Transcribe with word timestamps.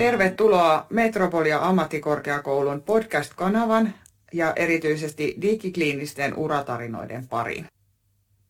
Tervetuloa 0.00 0.86
Metropolia 0.90 1.58
ammattikorkeakoulun 1.58 2.82
podcast-kanavan 2.82 3.94
ja 4.32 4.52
erityisesti 4.56 5.36
digikliinisten 5.42 6.34
uratarinoiden 6.36 7.28
pariin. 7.28 7.66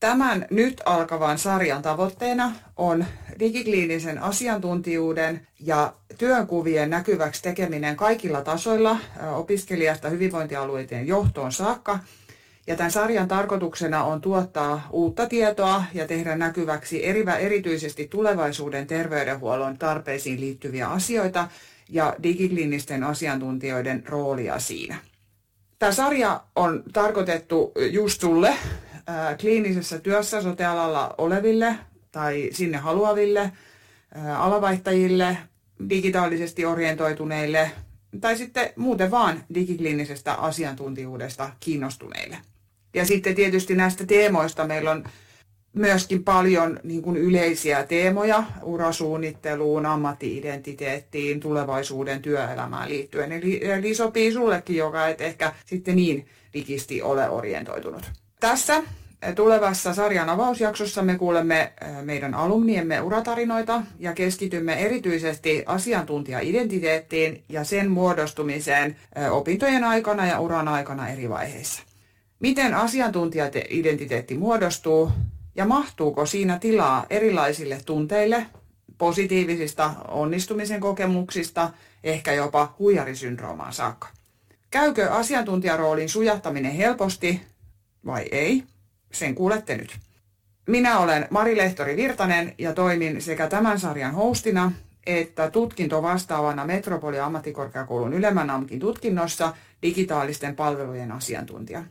Tämän 0.01 0.47
nyt 0.51 0.83
alkavan 0.85 1.39
sarjan 1.39 1.83
tavoitteena 1.83 2.53
on 2.77 3.05
digikliinisen 3.39 4.23
asiantuntijuuden 4.23 5.47
ja 5.61 5.93
työnkuvien 6.19 6.91
näkyväksi 6.91 7.43
tekeminen 7.43 7.97
kaikilla 7.97 8.43
tasoilla 8.43 8.97
opiskelijasta 9.35 10.09
hyvinvointialueiden 10.09 11.07
johtoon 11.07 11.53
saakka. 11.53 11.99
Ja 12.71 12.77
tämän 12.77 12.91
sarjan 12.91 13.29
tarkoituksena 13.29 14.05
on 14.05 14.21
tuottaa 14.21 14.89
uutta 14.91 15.27
tietoa 15.27 15.85
ja 15.95 16.07
tehdä 16.07 16.37
näkyväksi 16.37 17.07
erityisesti 17.41 18.09
tulevaisuuden 18.09 18.87
terveydenhuollon 18.87 19.79
tarpeisiin 19.79 20.41
liittyviä 20.41 20.89
asioita 20.89 21.49
ja 21.89 22.17
digikliinisten 22.23 23.05
asiantuntijoiden 23.05 24.03
roolia 24.07 24.59
siinä. 24.59 24.97
Tämä 25.79 25.93
sarja 25.93 26.41
on 26.57 26.83
tarkoitettu 26.93 27.73
just 27.91 28.21
sulle, 28.21 28.55
kliinisessä 29.41 29.99
työssä 29.99 30.43
sotealalla 30.43 31.15
oleville 31.19 31.75
tai 32.13 32.49
sinne 32.53 32.79
haluaville, 32.79 33.53
alavaihtajille, 34.37 35.37
digitaalisesti 35.89 36.65
orientoituneille 36.65 37.71
tai 38.21 38.37
sitten 38.37 38.71
muuten 38.77 39.11
vaan 39.11 39.45
digikliinisestä 39.55 40.35
asiantuntijuudesta 40.35 41.51
kiinnostuneille. 41.61 42.39
Ja 42.95 43.05
sitten 43.07 43.35
tietysti 43.35 43.75
näistä 43.75 44.07
teemoista 44.07 44.67
meillä 44.67 44.91
on 44.91 45.05
myöskin 45.73 46.25
paljon 46.25 46.81
niin 46.83 47.03
kuin 47.03 47.17
yleisiä 47.17 47.85
teemoja 47.87 48.45
urasuunnitteluun, 48.63 49.87
ammatti-identiteettiin, 49.87 51.41
tulevaisuuden 51.41 52.23
työelämään 52.23 52.89
liittyen. 52.89 53.33
Eli, 53.33 53.61
eli 53.71 53.95
sopii 53.95 54.33
sullekin, 54.33 54.77
joka 54.77 55.09
et 55.09 55.21
ehkä 55.21 55.53
sitten 55.67 55.97
niin 55.97 56.27
digisti 56.55 57.03
ole 57.03 57.31
orientoitunut. 57.31 58.11
Tässä 58.41 58.83
tulevassa 59.35 59.95
sarjan 59.95 60.29
avausjaksossa 60.29 61.03
me 61.03 61.19
kuulemme 61.19 61.73
meidän 62.03 62.35
alumniemme 62.35 63.01
uratarinoita 63.01 63.83
ja 63.99 64.13
keskitymme 64.13 64.75
erityisesti 64.75 65.65
asiantuntija-identiteettiin 65.67 67.45
ja 67.49 67.65
sen 67.65 67.91
muodostumiseen 67.91 68.97
opintojen 69.31 69.85
aikana 69.85 70.27
ja 70.27 70.41
uran 70.41 70.69
aikana 70.69 71.09
eri 71.09 71.29
vaiheissa. 71.29 71.83
Miten 72.41 72.75
asiantuntija-identiteetti 72.75 74.35
muodostuu 74.39 75.13
ja 75.55 75.67
mahtuuko 75.67 76.27
siinä 76.27 76.59
tilaa 76.59 77.07
erilaisille 77.11 77.81
tunteille, 77.87 78.47
positiivisista 78.99 79.95
onnistumisen 80.09 80.81
kokemuksista, 80.81 81.71
ehkä 82.05 82.33
jopa 82.33 82.75
huijarisyndroomaan 82.79 83.73
saakka? 83.73 84.09
Käykö 84.71 85.13
asiantuntijaroolin 85.13 86.09
sujahtaminen 86.09 86.73
helposti 86.73 87.43
vai 88.07 88.29
ei? 88.31 88.65
Sen 89.13 89.35
kuulette 89.35 89.77
nyt. 89.77 89.99
Minä 90.67 90.99
olen 90.99 91.27
Mari 91.31 91.57
Lehtori 91.57 91.97
Virtanen 91.97 92.55
ja 92.59 92.75
toimin 92.75 93.23
sekä 93.23 93.47
tämän 93.47 93.81
sarjan 93.81 94.15
hostina 94.15 94.73
että 95.07 95.51
tutkinto 95.51 96.03
vastaavana 96.03 96.65
Metropolia 96.65 97.27
ammattikorkeakoulun 97.27 98.13
ylemmän 98.13 98.51
AMKin 98.51 98.81
tutkinnossa 98.81 99.55
digitaalisten 99.83 100.57
palvelujen 100.57 101.13
asiantuntija. 101.13 101.85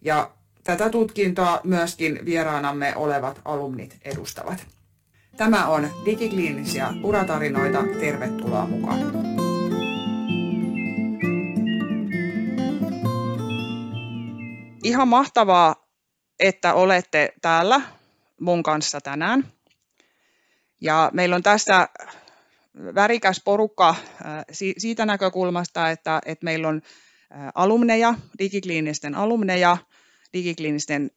Ja 0.00 0.30
tätä 0.64 0.90
tutkintoa 0.90 1.60
myöskin 1.64 2.18
vieraanamme 2.24 2.96
olevat 2.96 3.40
alumnit 3.44 3.96
edustavat. 4.04 4.66
Tämä 5.36 5.66
on 5.66 5.88
Digikliinisiä 6.04 6.88
uratarinoita. 7.02 7.84
Tervetuloa 8.00 8.66
mukaan. 8.66 8.98
Ihan 14.84 15.08
mahtavaa 15.08 15.88
että 16.40 16.74
olette 16.74 17.32
täällä 17.42 17.80
mun 18.40 18.62
kanssa 18.62 19.00
tänään. 19.00 19.52
Ja 20.80 21.10
meillä 21.12 21.36
on 21.36 21.42
tässä 21.42 21.88
värikäs 22.94 23.42
porukka 23.44 23.88
äh, 23.88 23.96
siitä 24.78 25.06
näkökulmasta, 25.06 25.90
että, 25.90 26.20
että 26.26 26.44
meillä 26.44 26.68
on 26.68 26.82
äh, 27.32 27.48
alumneja, 27.54 28.14
digikliinisten 28.38 29.14
alumneja, 29.14 29.76
digikliinisten 30.32 31.10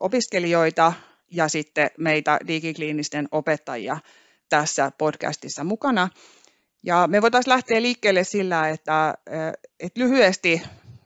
opiskelijoita 0.00 0.92
ja 1.30 1.48
sitten 1.48 1.90
meitä 1.98 2.38
digikliinisten 2.46 3.28
opettajia 3.32 3.96
tässä 4.48 4.92
podcastissa 4.98 5.64
mukana. 5.64 6.08
Ja 6.82 7.06
me 7.06 7.22
voitaisiin 7.22 7.52
lähteä 7.52 7.82
liikkeelle 7.82 8.24
sillä, 8.24 8.68
että, 8.68 9.14
että 9.80 10.00
lyhyesti 10.00 10.62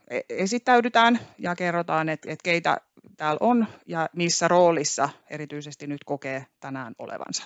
e-, 0.09 0.19
esittäydytään 0.29 1.19
ja 1.37 1.55
kerrotaan, 1.55 2.09
että, 2.09 2.31
että 2.31 2.43
keitä 2.43 2.77
täällä 3.17 3.37
on 3.41 3.67
ja 3.87 4.09
missä 4.15 4.47
roolissa 4.47 5.09
erityisesti 5.29 5.87
nyt 5.87 6.03
kokee 6.05 6.45
tänään 6.59 6.93
olevansa. 6.99 7.43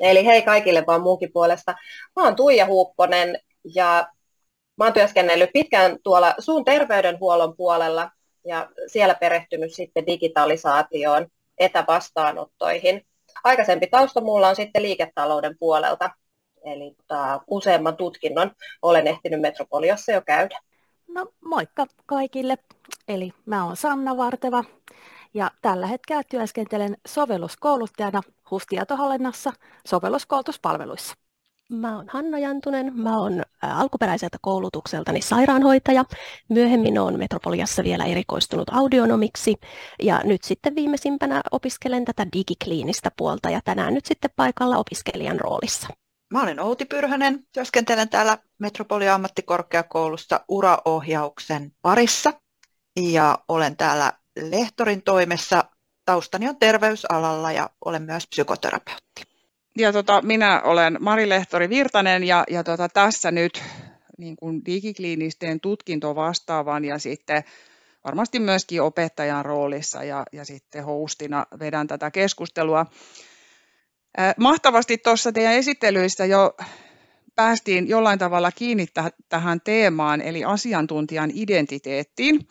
Eli 0.00 0.26
hei 0.26 0.42
kaikille 0.42 0.84
vaan 0.86 1.02
muunkin 1.02 1.32
puolesta. 1.32 1.74
Mä 2.16 2.22
oon 2.24 2.36
Tuija 2.36 2.66
Huupponen 2.66 3.38
ja 3.74 4.08
mä 4.76 4.84
oon 4.84 4.92
työskennellyt 4.92 5.50
pitkään 5.52 5.98
tuolla 6.02 6.34
suun 6.38 6.64
terveydenhuollon 6.64 7.56
puolella 7.56 8.10
ja 8.44 8.70
siellä 8.86 9.14
perehtynyt 9.14 9.74
sitten 9.74 10.06
digitalisaatioon, 10.06 11.26
etävastaanottoihin. 11.58 13.06
Aikaisempi 13.44 13.86
tausta 13.86 14.20
mulla 14.20 14.48
on 14.48 14.56
sitten 14.56 14.82
liiketalouden 14.82 15.58
puolelta, 15.58 16.10
eli 16.64 16.94
tota, 16.94 17.40
useamman 17.46 17.96
tutkinnon 17.96 18.50
olen 18.82 19.06
ehtinyt 19.06 19.40
Metropoliassa 19.40 20.12
jo 20.12 20.22
käydä. 20.22 20.58
No 21.08 21.26
moikka 21.44 21.86
kaikille. 22.06 22.58
Eli 23.08 23.32
mä 23.46 23.64
oon 23.64 23.76
Sanna 23.76 24.16
Varteva 24.16 24.64
ja 25.34 25.50
tällä 25.62 25.86
hetkellä 25.86 26.22
työskentelen 26.30 26.96
sovelluskouluttajana 27.06 28.22
HUS-tietohallinnassa 28.50 29.52
sovelluskoulutuspalveluissa. 29.86 31.14
Mä 31.70 31.96
oon 31.96 32.06
Hanna 32.08 32.38
Jantunen, 32.38 32.92
mä 32.96 33.18
oon 33.18 33.42
alkuperäiseltä 33.62 34.38
koulutukseltani 34.40 35.22
sairaanhoitaja. 35.22 36.04
Myöhemmin 36.48 36.98
oon 36.98 37.18
Metropoliassa 37.18 37.84
vielä 37.84 38.04
erikoistunut 38.04 38.68
audionomiksi 38.72 39.56
ja 40.02 40.20
nyt 40.24 40.44
sitten 40.44 40.74
viimeisimpänä 40.74 41.40
opiskelen 41.50 42.04
tätä 42.04 42.26
digikliinistä 42.32 43.10
puolta 43.16 43.50
ja 43.50 43.60
tänään 43.64 43.94
nyt 43.94 44.06
sitten 44.06 44.30
paikalla 44.36 44.76
opiskelijan 44.76 45.40
roolissa. 45.40 45.88
Mä 46.32 46.42
olen 46.42 46.60
Outi 46.60 46.84
Pyrhönen, 46.84 47.46
työskentelen 47.52 48.08
täällä 48.08 48.38
Metropolia 48.58 49.14
ammattikorkeakoulusta 49.14 50.44
uraohjauksen 50.48 51.72
parissa 51.82 52.32
ja 53.00 53.38
olen 53.48 53.76
täällä 53.76 54.12
lehtorin 54.50 55.02
toimessa. 55.02 55.64
Taustani 56.04 56.48
on 56.48 56.56
terveysalalla 56.56 57.52
ja 57.52 57.70
olen 57.84 58.02
myös 58.02 58.26
psykoterapeutti. 58.26 59.29
Ja 59.78 59.92
tota, 59.92 60.22
minä 60.22 60.62
olen 60.62 60.96
Mari 61.00 61.28
Lehtori 61.28 61.68
Virtanen 61.68 62.24
ja, 62.24 62.44
ja 62.50 62.64
tota, 62.64 62.88
tässä 62.88 63.30
nyt 63.30 63.62
niin 64.18 64.36
kuin 64.36 64.64
digikliinisten 64.66 65.60
tutkinto 65.60 66.14
vastaavan 66.14 66.84
ja 66.84 66.98
sitten 66.98 67.44
varmasti 68.04 68.38
myöskin 68.38 68.82
opettajan 68.82 69.44
roolissa 69.44 70.04
ja, 70.04 70.24
ja 70.32 70.44
sitten 70.44 70.84
hostina 70.84 71.46
vedän 71.60 71.86
tätä 71.86 72.10
keskustelua. 72.10 72.86
Mahtavasti 74.36 74.98
tuossa 74.98 75.32
teidän 75.32 75.54
esittelyissä 75.54 76.24
jo 76.24 76.56
päästiin 77.34 77.88
jollain 77.88 78.18
tavalla 78.18 78.52
kiinni 78.52 78.86
tähän 79.28 79.60
teemaan, 79.60 80.20
eli 80.20 80.44
asiantuntijan 80.44 81.30
identiteettiin. 81.34 82.48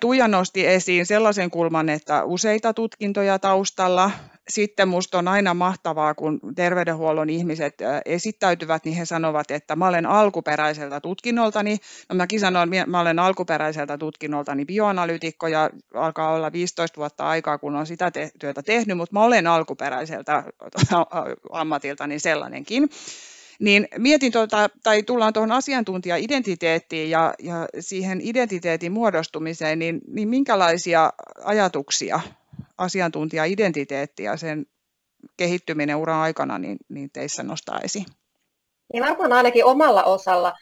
Tuija 0.00 0.28
nosti 0.28 0.66
esiin 0.66 1.06
sellaisen 1.06 1.50
kulman, 1.50 1.88
että 1.88 2.24
useita 2.24 2.74
tutkintoja 2.74 3.38
taustalla. 3.38 4.10
Sitten 4.50 4.88
minusta 4.88 5.18
on 5.18 5.28
aina 5.28 5.54
mahtavaa, 5.54 6.14
kun 6.14 6.40
terveydenhuollon 6.54 7.30
ihmiset 7.30 7.74
esittäytyvät, 8.04 8.84
niin 8.84 8.96
he 8.96 9.04
sanovat, 9.04 9.50
että 9.50 9.76
mä 9.76 9.88
olen 9.88 10.06
alkuperäiseltä 10.06 11.00
tutkinnoltani. 11.00 11.76
No 12.08 12.14
mäkin 12.14 12.40
sanon, 12.40 12.68
mä 12.86 13.00
olen 13.00 13.18
alkuperäiseltä 13.18 13.98
tutkinnoltani 13.98 14.64
bioanalytikko 14.64 15.46
ja 15.46 15.70
alkaa 15.94 16.32
olla 16.32 16.52
15 16.52 16.96
vuotta 16.96 17.28
aikaa, 17.28 17.58
kun 17.58 17.76
on 17.76 17.86
sitä 17.86 18.10
te- 18.10 18.30
työtä 18.38 18.62
tehnyt, 18.62 18.96
mutta 18.96 19.12
mä 19.12 19.24
olen 19.24 19.46
alkuperäiseltä 19.46 20.44
ammatiltani 21.52 22.18
sellainenkin 22.18 22.90
niin 23.60 23.88
mietin 23.98 24.32
tuota, 24.32 24.70
tai 24.82 25.02
tullaan 25.02 25.32
tuohon 25.32 25.52
asiantuntija-identiteettiin 25.52 27.10
ja, 27.10 27.34
ja 27.38 27.68
siihen 27.80 28.20
identiteetin 28.22 28.92
muodostumiseen, 28.92 29.78
niin, 29.78 30.00
niin 30.08 30.28
minkälaisia 30.28 31.12
ajatuksia 31.44 32.20
asiantuntija-identiteetti 32.80 34.22
ja 34.22 34.36
sen 34.36 34.66
kehittyminen 35.36 35.96
uran 35.96 36.18
aikana 36.18 36.58
niin, 36.58 36.78
niin 36.88 37.10
teissä 37.12 37.42
nostaa 37.42 37.80
esiin? 37.84 38.06
Niin 38.92 39.04
varmaan 39.04 39.32
ainakin 39.32 39.64
omalla 39.64 40.04
osalla 40.04 40.52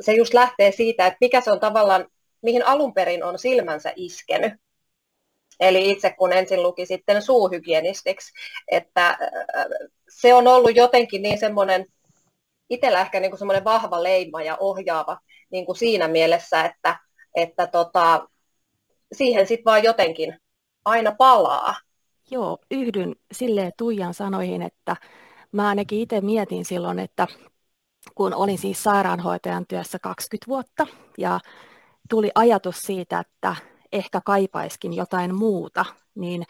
se 0.00 0.12
just 0.12 0.34
lähtee 0.34 0.72
siitä, 0.72 1.06
että 1.06 1.18
mikä 1.20 1.40
se 1.40 1.50
on 1.50 1.60
tavallaan, 1.60 2.08
mihin 2.42 2.66
alun 2.66 2.94
perin 2.94 3.24
on 3.24 3.38
silmänsä 3.38 3.92
iskenyt. 3.96 4.52
Eli 5.60 5.90
itse 5.90 6.10
kun 6.10 6.32
ensin 6.32 6.62
luki 6.62 6.86
sitten 6.86 7.22
suuhygienistiksi, 7.22 8.32
että 8.68 9.18
se 10.08 10.34
on 10.34 10.46
ollut 10.46 10.76
jotenkin 10.76 11.22
niin 11.22 11.38
semmoinen 11.38 11.86
itsellä 12.70 13.00
ehkä 13.00 13.20
niin 13.20 13.30
kuin 13.30 13.38
semmoinen 13.38 13.64
vahva 13.64 14.02
leima 14.02 14.42
ja 14.42 14.56
ohjaava 14.56 15.18
niin 15.50 15.66
kuin 15.66 15.76
siinä 15.76 16.08
mielessä, 16.08 16.64
että, 16.64 16.98
että 17.34 17.66
tota, 17.66 18.28
siihen 19.12 19.46
sitten 19.46 19.64
vaan 19.64 19.82
jotenkin 19.82 20.40
aina 20.86 21.12
palaa. 21.12 21.74
Joo, 22.30 22.58
yhdyn 22.70 23.16
silleen 23.32 23.72
Tuijan 23.78 24.14
sanoihin, 24.14 24.62
että 24.62 24.96
mä 25.52 25.68
ainakin 25.68 26.00
itse 26.00 26.20
mietin 26.20 26.64
silloin, 26.64 26.98
että 26.98 27.26
kun 28.14 28.34
olin 28.34 28.58
siis 28.58 28.82
sairaanhoitajan 28.82 29.66
työssä 29.66 29.98
20 29.98 30.46
vuotta 30.48 30.86
ja 31.18 31.40
tuli 32.10 32.30
ajatus 32.34 32.82
siitä, 32.82 33.18
että 33.20 33.56
ehkä 33.92 34.20
kaipaiskin 34.24 34.92
jotain 34.92 35.34
muuta, 35.34 35.84
niin 36.14 36.42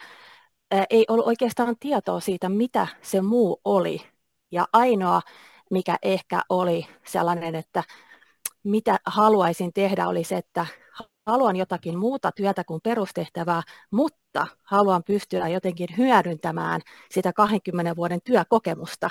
ei 0.89 1.05
ollut 1.07 1.27
oikeastaan 1.27 1.75
tietoa 1.79 2.19
siitä, 2.19 2.49
mitä 2.49 2.87
se 3.01 3.21
muu 3.21 3.61
oli. 3.65 4.01
Ja 4.51 4.67
ainoa, 4.73 5.21
mikä 5.71 5.97
ehkä 6.01 6.41
oli 6.49 6.87
sellainen, 7.05 7.55
että 7.55 7.83
mitä 8.63 8.99
haluaisin 9.05 9.73
tehdä, 9.73 10.07
oli 10.07 10.23
se, 10.23 10.37
että 10.37 10.65
haluan 11.27 11.55
jotakin 11.55 11.97
muuta 11.97 12.31
työtä 12.31 12.63
kuin 12.63 12.81
perustehtävää, 12.83 13.63
mutta 13.91 14.47
haluan 14.63 15.03
pystyä 15.03 15.47
jotenkin 15.47 15.87
hyödyntämään 15.97 16.81
sitä 17.11 17.33
20 17.33 17.95
vuoden 17.95 18.19
työkokemusta. 18.23 19.09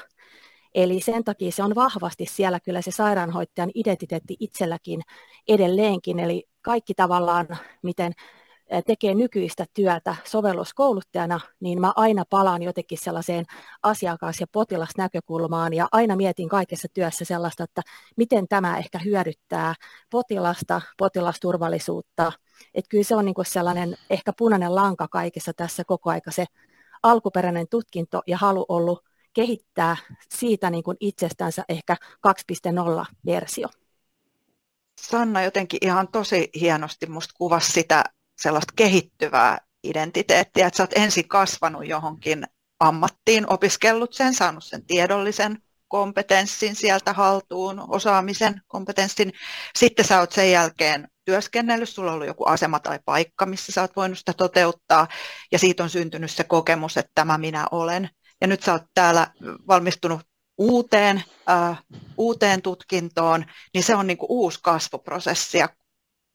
Eli 0.75 1.01
sen 1.01 1.25
takia 1.25 1.53
se 1.53 1.63
on 1.63 1.75
vahvasti 1.75 2.27
siellä 2.27 2.61
kyllä 2.61 2.83
se 2.83 2.91
sairaanhoitajan 2.91 3.71
identiteetti 3.75 4.37
itselläkin 4.41 5.01
edelleenkin, 5.49 6.19
eli 6.19 6.49
kaikki 6.63 6.95
tavallaan, 6.95 7.47
miten 7.83 8.13
tekee 8.87 9.15
nykyistä 9.15 9.67
työtä 9.75 10.17
sovelluskouluttajana, 10.25 11.41
niin 11.61 11.81
mä 11.81 11.93
aina 11.97 12.25
palaan 12.31 12.63
jotenkin 12.63 12.99
sellaiseen 12.99 13.45
asiakas- 13.83 14.41
ja 14.41 14.47
potilasnäkökulmaan 14.53 15.75
ja 15.75 15.89
aina 15.93 16.17
mietin 16.17 16.49
kaikessa 16.49 16.89
työssä 16.95 17.25
sellaista, 17.25 17.65
että 17.65 17.83
miten 18.17 18.49
tämä 18.49 18.79
ehkä 18.79 18.99
hyödyttää 18.99 19.75
potilasta, 20.11 20.81
potilasturvallisuutta. 20.99 22.33
Että 22.75 22.89
kyllä 22.89 23.05
se 23.05 23.17
on 23.17 23.25
niin 23.25 23.35
kuin 23.35 23.47
sellainen 23.47 23.97
ehkä 24.11 24.33
punainen 24.39 24.75
lanka 24.75 25.09
kaikessa 25.09 25.53
tässä 25.57 25.85
koko 25.85 26.11
aika 26.11 26.31
se 26.31 26.45
alkuperäinen 27.03 27.67
tutkinto 27.71 28.23
ja 28.27 28.37
halu 28.37 28.67
ollut 28.69 29.05
kehittää 29.33 29.97
siitä 30.35 30.71
niin 30.71 30.85
kuin 30.85 30.97
itsestänsä 31.01 31.65
ehkä 31.69 31.97
2.0-versio. 32.29 33.69
Sanna 35.01 35.43
jotenkin 35.43 35.79
ihan 35.83 36.09
tosi 36.09 36.51
hienosti 36.61 37.07
musta 37.07 37.35
kuvasi 37.37 37.73
sitä 37.73 38.05
sellaista 38.37 38.73
kehittyvää 38.77 39.59
identiteettiä, 39.85 40.67
että 40.67 40.77
sä 40.77 40.83
oot 40.83 40.93
ensin 40.97 41.29
kasvanut 41.29 41.87
johonkin 41.87 42.45
ammattiin, 42.81 43.53
opiskellut 43.53 44.13
sen, 44.15 44.35
saanut 44.35 44.65
sen 44.65 44.87
tiedollisen 44.87 45.59
kompetenssin 45.89 46.75
sieltä 46.77 47.13
haltuun, 47.13 47.85
osaamisen 47.89 48.61
kompetenssin. 48.67 49.33
Sitten 49.79 50.05
sä 50.05 50.21
oot 50.21 50.33
sen 50.33 50.51
jälkeen 50.51 51.09
työskennellyt, 51.25 51.89
sulla 51.89 52.11
on 52.11 52.15
ollut 52.15 52.27
joku 52.27 52.45
asema 52.45 52.79
tai 52.79 52.99
paikka, 53.05 53.47
missä 53.47 53.73
sä 53.73 53.81
oot 53.81 53.97
voinut 53.97 54.19
sitä 54.19 54.33
toteuttaa, 54.33 55.09
ja 55.53 55.59
siitä 55.59 55.83
on 55.83 55.91
syntynyt 55.91 56.31
se 56.31 56.45
kokemus, 56.45 56.97
että 56.97 57.13
tämä 57.15 57.39
minä 57.39 57.67
olen. 57.71 58.11
Ja 58.41 58.47
nyt 58.47 58.63
sä 58.63 58.73
oot 58.73 58.83
täällä 58.95 59.27
valmistunut 59.69 60.21
uuteen, 60.59 61.25
äh, 61.51 61.83
uuteen 62.19 62.63
tutkintoon, 62.63 63.45
niin 63.75 63.85
se 63.85 63.95
on 63.97 64.07
niin 64.07 64.19
kuin 64.19 64.31
uusi 64.31 64.59
kasvuprosessi, 64.63 65.59
ja 65.59 65.69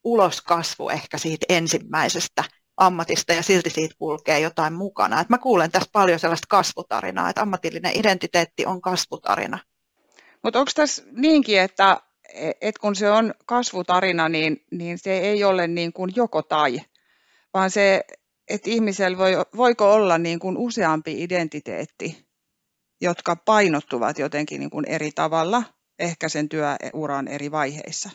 uloskasvu 0.03 0.89
ehkä 0.89 1.17
siitä 1.17 1.45
ensimmäisestä 1.49 2.43
ammatista 2.77 3.33
ja 3.33 3.43
silti 3.43 3.69
siitä 3.69 3.95
kulkee 3.97 4.39
jotain 4.39 4.73
mukana. 4.73 5.21
Et 5.21 5.29
mä 5.29 5.37
kuulen 5.37 5.71
tässä 5.71 5.89
paljon 5.93 6.19
sellaista 6.19 6.47
kasvutarinaa, 6.49 7.29
että 7.29 7.41
ammatillinen 7.41 7.99
identiteetti 7.99 8.65
on 8.65 8.81
kasvutarina. 8.81 9.59
Mutta 10.43 10.59
onko 10.59 10.71
tässä 10.75 11.03
niinkin, 11.11 11.61
että 11.61 12.01
et 12.61 12.77
kun 12.77 12.95
se 12.95 13.11
on 13.11 13.33
kasvutarina, 13.45 14.29
niin, 14.29 14.65
niin 14.71 14.97
se 14.97 15.17
ei 15.17 15.43
ole 15.43 15.67
niin 15.67 15.93
kuin 15.93 16.11
joko 16.15 16.41
tai, 16.41 16.81
vaan 17.53 17.71
se, 17.71 18.01
että 18.47 18.69
ihmisellä 18.69 19.17
voi, 19.17 19.31
voiko 19.57 19.93
olla 19.93 20.17
niin 20.17 20.39
kuin 20.39 20.57
useampi 20.57 21.23
identiteetti, 21.23 22.27
jotka 23.01 23.35
painottuvat 23.35 24.19
jotenkin 24.19 24.59
niin 24.59 24.69
kuin 24.69 24.85
eri 24.85 25.11
tavalla, 25.11 25.63
ehkä 25.99 26.29
sen 26.29 26.49
työuran 26.49 27.27
eri 27.27 27.51
vaiheissa. 27.51 28.09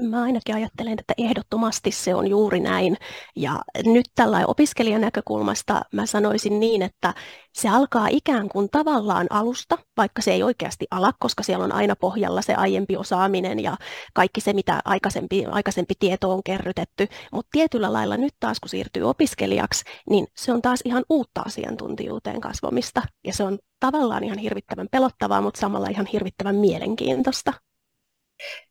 Mä 0.00 0.22
ainakin 0.22 0.54
ajattelen, 0.54 0.96
että 0.98 1.14
ehdottomasti 1.18 1.90
se 1.90 2.14
on 2.14 2.26
juuri 2.26 2.60
näin. 2.60 2.96
Ja 3.36 3.60
nyt 3.84 4.06
tällä 4.14 4.46
opiskelijan 4.46 5.00
näkökulmasta 5.00 5.82
mä 5.92 6.06
sanoisin 6.06 6.60
niin, 6.60 6.82
että 6.82 7.14
se 7.52 7.68
alkaa 7.68 8.08
ikään 8.10 8.48
kuin 8.48 8.68
tavallaan 8.70 9.26
alusta, 9.30 9.78
vaikka 9.96 10.22
se 10.22 10.32
ei 10.32 10.42
oikeasti 10.42 10.86
ala, 10.90 11.12
koska 11.18 11.42
siellä 11.42 11.64
on 11.64 11.72
aina 11.72 11.96
pohjalla 11.96 12.42
se 12.42 12.54
aiempi 12.54 12.96
osaaminen 12.96 13.60
ja 13.60 13.76
kaikki 14.14 14.40
se, 14.40 14.52
mitä 14.52 14.80
aikaisempi, 14.84 15.44
aikaisempi 15.46 15.94
tieto 15.98 16.30
on 16.30 16.42
kerrytetty. 16.44 17.08
Mutta 17.32 17.48
tietyllä 17.52 17.92
lailla 17.92 18.16
nyt 18.16 18.34
taas, 18.40 18.60
kun 18.60 18.68
siirtyy 18.68 19.02
opiskelijaksi, 19.02 19.84
niin 20.10 20.26
se 20.36 20.52
on 20.52 20.62
taas 20.62 20.80
ihan 20.84 21.04
uutta 21.10 21.40
asiantuntijuuteen 21.40 22.40
kasvamista. 22.40 23.02
Ja 23.26 23.32
se 23.32 23.44
on 23.44 23.58
tavallaan 23.80 24.24
ihan 24.24 24.38
hirvittävän 24.38 24.88
pelottavaa, 24.90 25.40
mutta 25.40 25.60
samalla 25.60 25.88
ihan 25.88 26.06
hirvittävän 26.06 26.56
mielenkiintoista. 26.56 27.52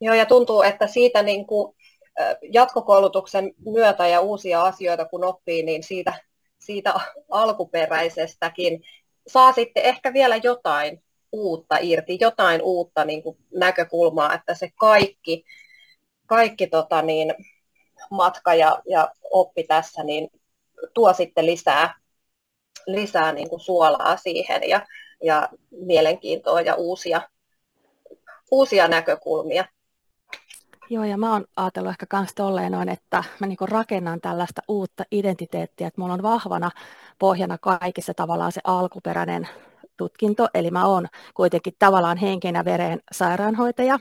Joo, 0.02 0.16
ja 0.16 0.26
tuntuu, 0.26 0.62
että 0.62 0.88
siitä 0.88 1.24
niin 1.24 1.48
kuin 1.48 1.76
jatkokoulutuksen 2.52 3.54
myötä 3.66 4.08
ja 4.08 4.22
uusia 4.22 4.64
asioita 4.64 5.06
kun 5.06 5.24
oppii, 5.24 5.64
niin 5.64 5.84
siitä, 5.84 6.14
siitä 6.60 6.94
alkuperäisestäkin 7.30 8.84
saa 9.28 9.52
sitten 9.52 9.84
ehkä 9.84 10.14
vielä 10.14 10.36
jotain 10.36 11.04
uutta 11.32 11.78
irti, 11.82 12.18
jotain 12.22 12.62
uutta 12.62 13.06
niin 13.06 13.24
kuin 13.24 13.38
näkökulmaa, 13.56 14.34
että 14.34 14.56
se 14.56 14.70
kaikki, 14.80 15.46
kaikki 16.26 16.68
tota 16.68 17.02
niin, 17.02 17.34
matka 18.12 18.54
ja, 18.54 18.82
ja 18.86 19.12
oppi 19.32 19.64
tässä 19.64 20.04
niin 20.04 20.30
tuo 20.94 21.14
sitten 21.14 21.46
lisää, 21.46 21.96
lisää 22.88 23.34
niin 23.34 23.50
kuin 23.50 23.60
suolaa 23.60 24.18
siihen 24.18 24.70
ja, 24.70 24.88
ja 25.24 25.50
mielenkiintoa 25.72 26.62
ja 26.62 26.76
uusia, 26.76 27.22
uusia 28.52 28.88
näkökulmia. 28.88 29.66
Joo, 30.90 31.04
ja 31.04 31.18
mä 31.18 31.32
oon 31.32 31.46
ajatellut 31.56 31.90
ehkä 31.90 32.06
myös 32.14 32.32
tolleen 32.36 32.72
noin, 32.72 32.90
että 32.90 33.24
mä 33.40 33.48
niinku 33.48 33.66
rakennan 33.66 34.22
tällaista 34.22 34.62
uutta 34.68 35.04
identiteettiä, 35.12 35.88
että 35.88 36.02
mulla 36.02 36.14
on 36.14 36.24
vahvana 36.24 36.72
pohjana 37.20 37.58
kaikissa 37.58 38.14
tavallaan 38.14 38.52
se 38.52 38.62
alkuperäinen 38.64 39.50
tutkinto, 39.98 40.48
eli 40.54 40.72
mä 40.72 40.86
oon 40.86 41.08
kuitenkin 41.34 41.74
tavallaan 41.80 42.18
henkenä 42.18 42.66
vereen 42.66 43.00
sairaanhoitaja. 43.12 44.00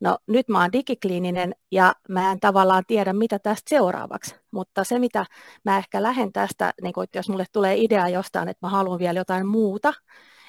No 0.00 0.18
nyt 0.26 0.48
mä 0.48 0.60
oon 0.60 0.72
digikliininen 0.72 1.54
ja 1.70 1.94
mä 2.08 2.32
en 2.32 2.40
tavallaan 2.40 2.84
tiedä, 2.86 3.12
mitä 3.12 3.38
tästä 3.38 3.68
seuraavaksi, 3.68 4.34
mutta 4.50 4.84
se, 4.84 4.98
mitä 4.98 5.26
mä 5.64 5.78
ehkä 5.78 6.02
lähden 6.02 6.32
tästä, 6.32 6.72
niin 6.82 6.92
kun, 6.92 7.06
jos 7.14 7.28
mulle 7.28 7.44
tulee 7.52 7.76
idea 7.76 8.08
jostain, 8.08 8.48
että 8.48 8.66
mä 8.66 8.70
haluan 8.70 8.98
vielä 8.98 9.20
jotain 9.20 9.46
muuta, 9.46 9.94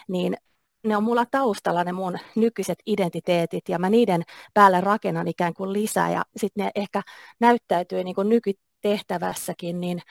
niin 0.08 0.38
ne 0.84 0.98
on 0.98 1.04
mulla 1.04 1.26
taustalla 1.26 1.84
ne 1.84 1.92
mun 1.92 2.18
nykyiset 2.36 2.80
identiteetit 2.86 3.70
ja 3.70 3.80
mä 3.80 3.90
niiden 3.90 4.24
päälle 4.54 4.82
rakennan 4.82 5.28
ikään 5.28 5.54
kuin 5.54 5.74
lisää 5.74 6.12
ja 6.12 6.24
sitten 6.38 6.66
ne 6.66 6.72
ehkä 6.76 7.02
näyttäytyy 7.40 8.04
niin 8.04 8.16
kuin 8.16 8.30
nykytehtävässäkin 8.30 9.80
niin 9.82 10.02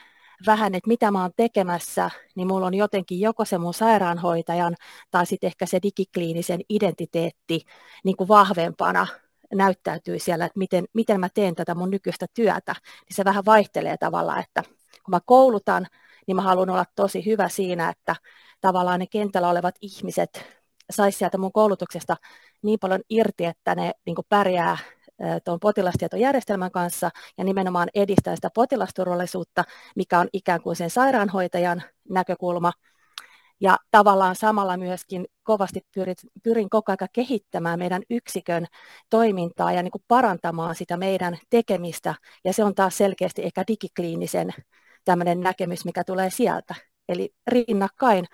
vähän, 0.46 0.74
että 0.74 0.88
mitä 0.88 1.10
mä 1.10 1.22
oon 1.22 1.30
tekemässä, 1.36 2.10
niin 2.34 2.48
mulla 2.48 2.66
on 2.66 2.74
jotenkin 2.74 3.20
joko 3.20 3.44
se 3.44 3.58
mun 3.58 3.74
sairaanhoitajan 3.74 4.76
tai 5.10 5.26
sitten 5.26 5.46
ehkä 5.46 5.66
se 5.66 5.78
digikliinisen 5.82 6.60
identiteetti 6.68 7.60
niin 8.04 8.16
kuin 8.16 8.28
vahvempana 8.28 9.06
näyttäytyy 9.54 10.18
siellä, 10.18 10.44
että 10.44 10.58
miten, 10.58 10.84
miten 10.92 11.20
mä 11.20 11.28
teen 11.28 11.54
tätä 11.54 11.74
mun 11.74 11.90
nykyistä 11.90 12.26
työtä, 12.34 12.72
niin 12.82 13.16
se 13.16 13.24
vähän 13.24 13.44
vaihtelee 13.44 13.96
tavallaan, 13.96 14.40
että 14.40 14.62
kun 15.04 15.10
mä 15.10 15.20
koulutan, 15.24 15.86
niin 16.26 16.36
mä 16.36 16.42
haluan 16.42 16.70
olla 16.70 16.84
tosi 16.96 17.26
hyvä 17.26 17.48
siinä, 17.48 17.88
että 17.88 18.16
tavallaan 18.60 19.00
ne 19.00 19.06
kentällä 19.06 19.48
olevat 19.48 19.74
ihmiset 19.80 20.61
saisi 20.90 21.18
sieltä 21.18 21.38
mun 21.38 21.52
koulutuksesta 21.52 22.16
niin 22.62 22.78
paljon 22.78 23.00
irti, 23.10 23.44
että 23.44 23.74
ne 23.74 23.92
niin 24.06 24.16
pärjää 24.28 24.78
tuon 25.44 25.60
potilastietojärjestelmän 25.60 26.70
kanssa 26.70 27.10
ja 27.38 27.44
nimenomaan 27.44 27.88
edistää 27.94 28.34
sitä 28.36 28.48
potilasturvallisuutta, 28.54 29.64
mikä 29.96 30.18
on 30.18 30.28
ikään 30.32 30.62
kuin 30.62 30.76
sen 30.76 30.90
sairaanhoitajan 30.90 31.82
näkökulma. 32.10 32.72
Ja 33.60 33.76
tavallaan 33.90 34.36
samalla 34.36 34.76
myöskin 34.76 35.26
kovasti 35.42 35.80
pyrin, 35.94 36.14
pyrin 36.42 36.70
koko 36.70 36.92
ajan 36.92 37.08
kehittämään 37.12 37.78
meidän 37.78 38.02
yksikön 38.10 38.66
toimintaa 39.10 39.72
ja 39.72 39.82
niin 39.82 39.90
kuin 39.90 40.04
parantamaan 40.08 40.74
sitä 40.74 40.96
meidän 40.96 41.38
tekemistä. 41.50 42.14
Ja 42.44 42.52
se 42.52 42.64
on 42.64 42.74
taas 42.74 42.96
selkeästi 42.96 43.42
ehkä 43.42 43.64
digikliinisen 43.68 44.50
tämmöinen 45.04 45.40
näkemys, 45.40 45.84
mikä 45.84 46.04
tulee 46.04 46.30
sieltä. 46.30 46.74
Eli 47.08 47.34
rinnakkain 47.46 48.24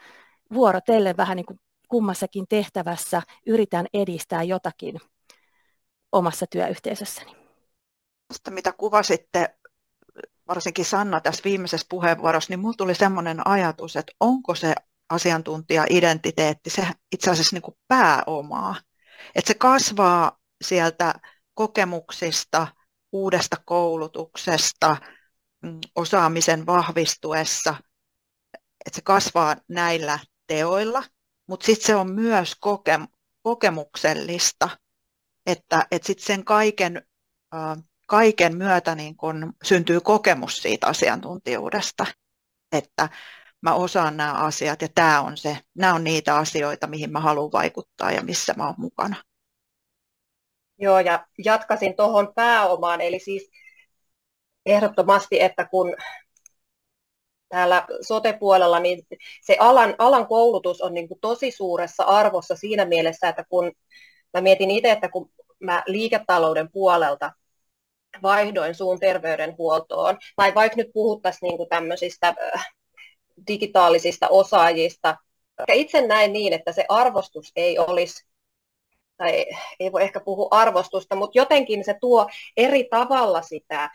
vuorotellen 0.55 1.17
vähän 1.17 1.37
niin 1.37 1.47
kuin 1.47 1.61
kummassakin 1.88 2.45
tehtävässä 2.49 3.23
yritän 3.47 3.87
edistää 3.95 4.42
jotakin 4.42 5.00
omassa 6.12 6.47
työyhteisössäni. 6.50 7.37
Sitä, 8.33 8.50
mitä 8.50 8.73
kuvasitte, 8.73 9.59
varsinkin 10.49 10.85
Sanna 10.85 11.21
tässä 11.21 11.45
viimeisessä 11.45 11.87
puheenvuorossa, 11.90 12.52
niin 12.52 12.59
minulla 12.59 12.75
tuli 12.76 12.95
sellainen 12.95 13.47
ajatus, 13.47 13.97
että 13.97 14.12
onko 14.21 14.54
se 14.54 14.75
asiantuntija-identiteetti 15.11 16.71
se 16.71 16.87
itse 17.12 17.30
asiassa 17.30 17.57
niin 17.57 17.62
kuin 17.62 17.78
pääomaa. 17.88 18.76
että 19.35 19.49
se 19.49 19.54
kasvaa 19.54 20.38
sieltä 20.64 21.14
kokemuksista, 21.54 22.66
uudesta 23.12 23.57
koulutuksesta, 23.64 24.97
mm, 25.62 25.80
osaamisen 25.95 26.66
vahvistuessa, 26.66 27.75
että 28.87 28.97
se 28.97 29.02
kasvaa 29.02 29.57
näillä 29.68 30.18
teoilla, 30.47 31.02
mutta 31.49 31.67
sitten 31.67 31.87
se 31.87 31.95
on 31.95 32.11
myös 32.11 32.55
koke- 32.55 33.09
kokemuksellista, 33.43 34.69
että, 35.47 35.87
että 35.90 36.07
sitten 36.07 36.26
sen 36.26 36.45
kaiken, 36.45 37.02
kaiken 38.07 38.57
myötä 38.57 38.95
niin 38.95 39.17
kun 39.17 39.52
syntyy 39.64 40.00
kokemus 40.00 40.57
siitä 40.57 40.87
asiantuntijuudesta, 40.87 42.07
että 42.73 43.09
mä 43.62 43.75
osaan 43.75 44.17
nämä 44.17 44.33
asiat 44.33 44.83
ja 44.83 44.88
tämä 44.95 45.21
on 45.21 45.37
se, 45.37 45.59
nämä 45.75 45.95
on 45.95 46.05
niitä 46.05 46.37
asioita, 46.37 46.87
mihin 46.87 47.12
mä 47.12 47.21
haluan 47.21 47.52
vaikuttaa 47.52 48.11
ja 48.12 48.23
missä 48.23 48.55
mä 48.57 48.67
oon 48.67 48.75
mukana. 48.78 49.17
Joo, 50.78 51.00
ja 51.00 51.26
jatkasin 51.45 51.97
tuohon 51.97 52.33
pääomaan, 52.35 53.00
eli 53.00 53.19
siis 53.19 53.50
ehdottomasti, 54.67 55.40
että 55.40 55.64
kun 55.64 55.97
täällä 57.49 57.87
sote-puolella, 58.00 58.81
niin 58.81 59.07
se 59.43 59.57
alan, 59.61 59.95
alan 59.99 60.26
koulutus 60.26 60.81
on 60.81 60.95
niin 60.95 61.09
kuin 61.09 61.21
tosi 61.21 61.50
suuressa 61.50 62.05
arvossa 62.05 62.57
siinä 62.57 62.85
mielessä, 62.85 63.28
että 63.28 63.45
kun 63.49 63.73
mä 64.35 64.40
mietin 64.40 64.71
itse, 64.71 64.90
että 64.90 65.09
kun 65.09 65.31
mä 65.61 65.83
liiketalouden 65.87 66.73
puolelta 66.73 67.33
vaihdoin 68.23 68.75
suun 68.75 69.00
terveydenhuoltoon, 69.00 70.19
tai 70.37 70.55
vaikka 70.55 70.76
nyt 70.76 70.90
puhuttaisiin 70.93 71.49
niin 71.49 71.57
kuin 71.57 71.69
tämmöisistä 71.69 72.35
digitaalisista 73.49 74.28
osaajista, 74.28 75.17
itse 75.73 76.07
näen 76.07 76.33
niin, 76.33 76.52
että 76.52 76.73
se 76.73 76.85
arvostus 76.88 77.52
ei 77.57 77.78
olisi 77.78 78.28
tai 79.17 79.47
ei 79.81 79.93
voi 79.93 80.02
ehkä 80.02 80.21
puhua 80.21 80.49
arvostusta, 80.50 81.17
mutta 81.17 81.38
jotenkin 81.38 81.85
se 81.85 81.95
tuo 82.00 82.26
eri 82.57 82.85
tavalla 82.90 83.43
sitä, 83.43 83.90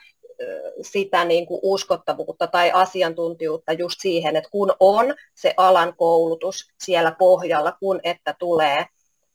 sitä 0.82 1.26
niin 1.26 1.46
kuin 1.46 1.60
uskottavuutta 1.64 2.48
tai 2.48 2.72
asiantuntijuutta 2.72 3.74
just 3.74 3.96
siihen, 4.00 4.36
että 4.36 4.50
kun 4.50 4.74
on 4.80 5.16
se 5.36 5.54
alan 5.58 5.96
koulutus 5.98 6.68
siellä 6.84 7.12
pohjalla, 7.12 7.72
kun 7.72 8.00
että 8.04 8.36
tulee, 8.40 8.86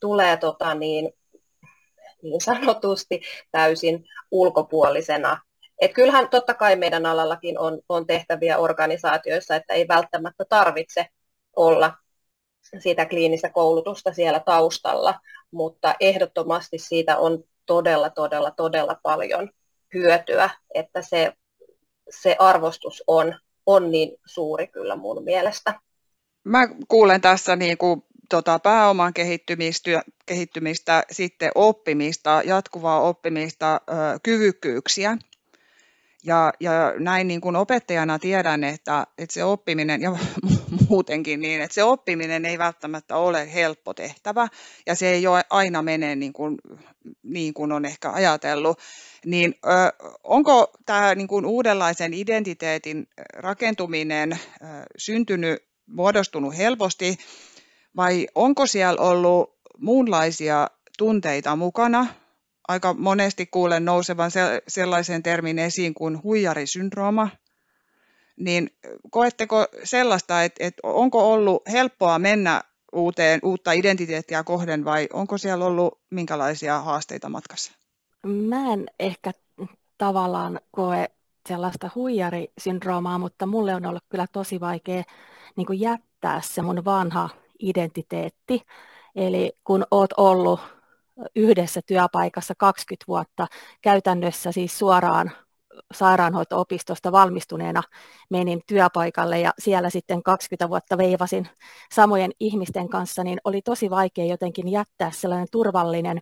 tulee 0.01 0.37
tota 0.37 0.75
niin, 0.75 1.13
niin 2.23 2.41
sanotusti 2.41 3.21
täysin 3.53 4.05
ulkopuolisena. 4.31 5.41
Et 5.81 5.93
kyllähän 5.93 6.29
totta 6.29 6.55
kai 6.55 6.77
meidän 6.77 7.07
alallakin 7.07 7.59
on, 7.59 7.81
on 7.89 8.07
tehtäviä 8.07 8.59
organisaatioissa, 8.59 9.57
että 9.57 9.75
ei 9.75 9.89
välttämättä 9.89 10.45
tarvitse 10.49 11.07
olla 11.57 11.95
sitä 12.79 13.07
kliinistä 13.07 13.51
koulutusta 13.51 14.13
siellä 14.13 14.41
taustalla, 14.41 15.15
mutta 15.51 15.95
ehdottomasti 16.01 16.79
siitä 16.79 17.19
on 17.19 17.45
todella, 17.67 18.11
todella, 18.11 18.51
todella 18.51 18.97
paljon 19.03 19.51
hyötyä, 19.95 20.51
että 20.75 21.03
se, 21.03 21.33
se 22.11 22.37
arvostus 22.39 23.05
on, 23.07 23.35
on 23.67 23.91
niin 23.91 24.17
suuri 24.27 24.67
kyllä 24.67 24.97
mun 24.97 25.25
mielestä. 25.25 25.81
Mä 26.45 26.69
kuulen 26.89 27.21
tässä 27.21 27.57
niin 27.57 27.79
kuin, 27.79 28.03
tota, 28.29 28.59
pääoman 28.59 29.15
kehittymistä, 29.15 30.03
kehittymistä, 30.27 31.03
sitten 31.11 31.51
oppimista, 31.55 32.43
jatkuvaa 32.45 33.01
oppimista, 33.01 33.75
ö, 33.75 33.95
kyvykkyyksiä. 34.23 35.17
Ja, 36.25 36.53
ja 36.61 36.95
näin 36.99 37.29
niin 37.29 37.41
kuin 37.41 37.57
opettajana 37.57 38.19
tiedän, 38.19 38.65
että, 38.65 39.07
että 39.19 39.35
se 39.35 39.45
oppiminen, 39.45 40.01
ja 40.01 40.11
muutenkin 40.89 41.41
niin, 41.41 41.61
että 41.61 41.75
se 41.75 41.83
oppiminen 41.83 42.45
ei 42.45 42.59
välttämättä 42.59 43.17
ole 43.17 43.55
helppo 43.55 43.95
tehtävä, 43.95 44.49
ja 44.87 44.95
se 44.95 45.11
ei 45.11 45.27
ole 45.27 45.45
aina 45.51 45.83
mene 45.83 46.17
niin 46.17 46.33
kuin, 46.33 46.57
niin 47.23 47.55
kuin 47.55 47.73
on 47.73 47.85
ehkä 47.85 48.11
ajatellut. 48.11 48.79
Niin 49.29 49.55
ö, 49.65 49.69
onko 50.25 50.73
tämä 50.87 51.15
niin 51.15 51.29
kuin 51.29 51.47
uudenlaisen 51.47 52.15
identiteetin 52.15 53.09
rakentuminen 53.33 54.33
ö, 54.33 54.39
syntynyt, 54.99 55.63
muodostunut 55.87 56.57
helposti, 56.57 57.19
vai 57.97 58.29
onko 58.35 58.67
siellä 58.67 59.03
ollut 59.03 59.59
muunlaisia 59.79 60.69
tunteita 60.99 61.57
mukana, 61.57 62.07
aika 62.69 62.95
monesti 62.95 63.47
kuulen 63.47 63.85
nousevan 63.85 64.31
sellaisen 64.69 65.23
termin 65.23 65.59
esiin 65.59 65.95
kuin 65.95 66.23
huijarisyndrooma. 66.23 67.29
Niin 68.37 68.71
koetteko 69.11 69.67
sellaista, 69.85 70.45
että, 70.45 70.65
että 70.67 70.81
onko 70.83 71.33
ollut 71.33 71.63
helppoa 71.71 72.19
mennä 72.19 72.63
uuteen, 72.93 73.41
uutta 73.43 73.73
identiteettiä 73.73 74.45
kohden 74.45 74.85
vai 74.85 75.09
onko 75.13 75.39
siellä 75.39 75.65
ollut 75.65 76.01
minkälaisia 76.11 76.81
haasteita 76.81 77.29
matkassa? 77.29 77.73
Mä 78.29 78.73
en 78.73 78.87
ehkä 78.99 79.33
tavallaan 79.99 80.61
koe 80.71 81.09
sellaista 81.49 81.91
huijarisyndroomaa, 81.95 83.19
mutta 83.19 83.47
mulle 83.47 83.75
on 83.75 83.87
ollut 83.87 84.05
kyllä 84.09 84.27
tosi 84.33 84.61
vaikea 84.61 85.03
niin 85.57 85.67
kuin 85.67 85.81
jättää 85.81 86.41
se 86.41 86.63
mun 86.63 86.85
vanha 86.85 87.29
identiteetti. 87.59 88.63
Eli 89.15 89.53
kun 89.65 89.85
oot 89.91 90.11
ollut 90.17 90.61
yhdessä 91.37 91.81
työpaikassa 91.87 92.55
20 92.59 93.05
vuotta 93.09 93.47
käytännössä 93.83 94.53
siis 94.53 94.79
suoraan 94.79 95.31
sairaanhoito-opistosta 95.95 97.13
valmistuneena 97.13 97.83
menin 98.31 98.61
työpaikalle 98.67 99.41
ja 99.41 99.53
siellä 99.59 99.91
sitten 99.91 100.23
20 100.23 100.69
vuotta 100.69 100.99
veivasin 100.99 101.49
samojen 101.95 102.31
ihmisten 102.41 102.89
kanssa, 102.89 103.25
niin 103.25 103.41
oli 103.45 103.63
tosi 103.63 103.91
vaikea 103.91 104.25
jotenkin 104.25 104.69
jättää 104.69 105.11
sellainen 105.11 105.49
turvallinen 105.51 106.19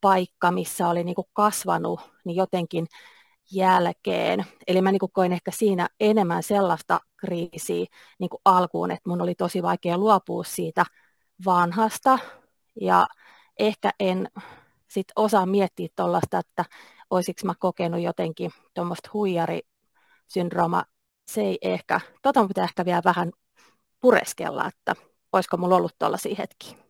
paikka, 0.00 0.50
missä 0.50 0.88
oli 0.88 1.04
niin 1.04 1.14
kuin 1.14 1.28
kasvanut 1.32 2.00
niin 2.24 2.36
jotenkin 2.36 2.86
jälkeen. 3.52 4.44
Eli 4.66 4.82
mä 4.82 4.92
niin 4.92 5.00
kuin 5.00 5.12
koin 5.12 5.32
ehkä 5.32 5.50
siinä 5.50 5.88
enemmän 6.00 6.42
sellaista 6.42 7.00
kriisiä 7.16 7.86
niin 8.18 8.30
kuin 8.30 8.40
alkuun, 8.44 8.90
että 8.90 9.10
mun 9.10 9.22
oli 9.22 9.34
tosi 9.34 9.62
vaikea 9.62 9.98
luopua 9.98 10.44
siitä 10.44 10.84
vanhasta 11.44 12.18
ja 12.80 13.06
ehkä 13.58 13.90
en 14.00 14.28
sit 14.92 15.06
osaa 15.16 15.46
miettiä 15.46 15.88
tuollaista, 15.96 16.38
että 16.38 16.64
olisiko 17.10 17.40
mä 17.44 17.54
kokenut 17.58 18.00
jotenkin 18.00 18.50
tuommoista 18.74 19.10
huijarisyndrooma. 19.12 20.84
Se 21.26 21.40
ei 21.40 21.58
ehkä, 21.62 22.00
tota 22.22 22.46
pitää 22.48 22.64
ehkä 22.64 22.84
vielä 22.84 23.02
vähän 23.04 23.32
pureskella, 24.00 24.66
että 24.68 24.94
olisiko 25.32 25.56
mulla 25.56 25.76
ollut 25.76 25.98
tuollaisia 25.98 26.34
hetkiä. 26.38 26.81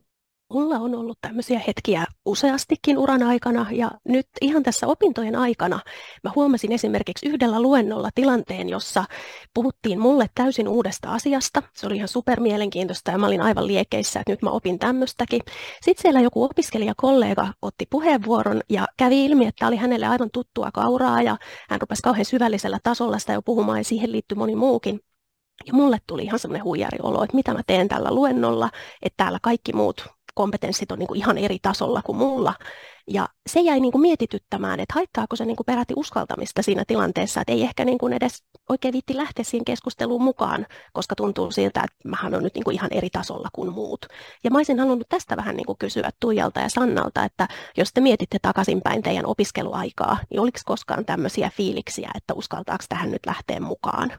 Mulla 0.52 0.76
on 0.76 0.94
ollut 0.94 1.18
tämmöisiä 1.20 1.60
hetkiä 1.66 2.04
useastikin 2.26 2.98
uran 2.98 3.22
aikana 3.22 3.66
ja 3.70 3.90
nyt 4.08 4.26
ihan 4.40 4.62
tässä 4.62 4.86
opintojen 4.86 5.36
aikana 5.36 5.80
mä 6.24 6.32
huomasin 6.34 6.72
esimerkiksi 6.72 7.28
yhdellä 7.28 7.62
luennolla 7.62 8.10
tilanteen, 8.14 8.68
jossa 8.68 9.04
puhuttiin 9.54 10.00
mulle 10.00 10.26
täysin 10.34 10.68
uudesta 10.68 11.12
asiasta. 11.12 11.62
Se 11.74 11.86
oli 11.86 11.96
ihan 11.96 12.08
supermielenkiintoista 12.08 13.10
ja 13.10 13.18
mä 13.18 13.26
olin 13.26 13.40
aivan 13.40 13.66
liekeissä, 13.66 14.20
että 14.20 14.32
nyt 14.32 14.42
mä 14.42 14.50
opin 14.50 14.78
tämmöistäkin. 14.78 15.40
Sitten 15.82 16.02
siellä 16.02 16.20
joku 16.20 16.44
opiskelijakollega 16.44 17.52
otti 17.62 17.86
puheenvuoron 17.90 18.60
ja 18.68 18.86
kävi 18.96 19.24
ilmi, 19.24 19.46
että 19.46 19.66
oli 19.66 19.76
hänelle 19.76 20.06
aivan 20.06 20.30
tuttua 20.32 20.70
kauraa 20.70 21.22
ja 21.22 21.36
hän 21.70 21.80
rupesi 21.80 22.02
kauhean 22.02 22.24
syvällisellä 22.24 22.78
tasolla 22.82 23.18
sitä 23.18 23.32
jo 23.32 23.42
puhumaan 23.42 23.78
ja 23.78 23.84
siihen 23.84 24.12
liittyi 24.12 24.36
moni 24.36 24.54
muukin. 24.54 25.00
Ja 25.66 25.74
mulle 25.74 25.98
tuli 26.06 26.22
ihan 26.22 26.38
semmoinen 26.38 26.64
huijariolo, 26.64 27.24
että 27.24 27.36
mitä 27.36 27.54
mä 27.54 27.60
teen 27.66 27.88
tällä 27.88 28.14
luennolla, 28.14 28.70
että 29.02 29.16
täällä 29.16 29.38
kaikki 29.42 29.72
muut 29.72 30.06
kompetenssit 30.34 30.92
on 30.92 30.98
niin 30.98 31.06
kuin 31.06 31.18
ihan 31.18 31.38
eri 31.38 31.58
tasolla 31.62 32.02
kuin 32.02 32.18
mulla. 32.18 32.54
Ja 33.10 33.28
se 33.46 33.60
jäi 33.60 33.80
niin 33.80 33.92
kuin 33.92 34.02
mietityttämään, 34.02 34.80
että 34.80 34.94
haittaako 34.94 35.36
se 35.36 35.44
niin 35.44 35.56
kuin 35.56 35.64
peräti 35.64 35.94
uskaltamista 35.96 36.62
siinä 36.62 36.84
tilanteessa, 36.86 37.40
että 37.40 37.52
ei 37.52 37.62
ehkä 37.62 37.84
niin 37.84 37.98
kuin 37.98 38.12
edes 38.12 38.44
oikein 38.68 38.92
viitti 38.92 39.16
lähteä 39.16 39.44
siihen 39.44 39.64
keskusteluun 39.64 40.22
mukaan, 40.22 40.66
koska 40.92 41.14
tuntuu 41.14 41.50
siltä, 41.50 41.80
että 41.80 42.08
mähän 42.08 42.34
on 42.34 42.42
nyt 42.42 42.54
niin 42.54 42.64
kuin 42.64 42.74
ihan 42.74 42.92
eri 42.92 43.10
tasolla 43.10 43.48
kuin 43.52 43.72
muut. 43.72 44.06
Ja 44.44 44.50
mä 44.50 44.58
olisin 44.58 44.78
halunnut 44.78 45.08
tästä 45.08 45.36
vähän 45.36 45.56
niin 45.56 45.66
kuin 45.66 45.78
kysyä 45.78 46.10
Tuijalta 46.20 46.60
ja 46.60 46.68
Sannalta, 46.68 47.24
että 47.24 47.48
jos 47.76 47.92
te 47.94 48.00
mietitte 48.00 48.38
takaisinpäin 48.42 49.02
teidän 49.02 49.26
opiskeluaikaa, 49.26 50.18
niin 50.30 50.40
oliko 50.40 50.58
koskaan 50.64 51.04
tämmöisiä 51.04 51.50
fiiliksiä, 51.56 52.10
että 52.14 52.34
uskaltaako 52.34 52.84
tähän 52.88 53.10
nyt 53.10 53.26
lähteä 53.26 53.60
mukaan? 53.60 54.12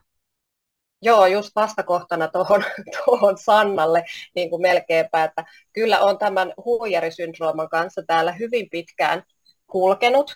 Joo, 1.04 1.26
just 1.26 1.50
vastakohtana 1.56 2.28
tuohon, 2.28 2.64
tuohon 3.04 3.38
Sannalle 3.38 4.04
niin 4.34 4.50
kuin 4.50 4.62
melkeinpä, 4.62 5.24
että 5.24 5.44
kyllä 5.72 6.00
on 6.00 6.18
tämän 6.18 6.52
huijarisyndrooman 6.64 7.68
kanssa 7.68 8.02
täällä 8.06 8.32
hyvin 8.32 8.70
pitkään 8.70 9.22
kulkenut. 9.66 10.34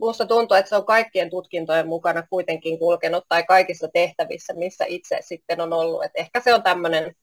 Minusta 0.00 0.26
tuntuu, 0.26 0.56
että 0.56 0.68
se 0.68 0.76
on 0.76 0.86
kaikkien 0.86 1.30
tutkintojen 1.30 1.88
mukana 1.88 2.26
kuitenkin 2.30 2.78
kulkenut 2.78 3.24
tai 3.28 3.44
kaikissa 3.44 3.88
tehtävissä, 3.92 4.54
missä 4.56 4.84
itse 4.88 5.18
sitten 5.20 5.60
on 5.60 5.72
ollut. 5.72 6.04
Et 6.04 6.12
ehkä 6.14 6.40
se 6.40 6.54
on 6.54 6.62
tämmöinen 6.62 7.14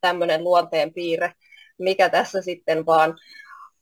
tämmöinen 0.00 0.44
luonteen 0.44 0.94
piirre, 0.94 1.32
mikä 1.78 2.08
tässä 2.08 2.42
sitten 2.42 2.86
vaan 2.86 3.18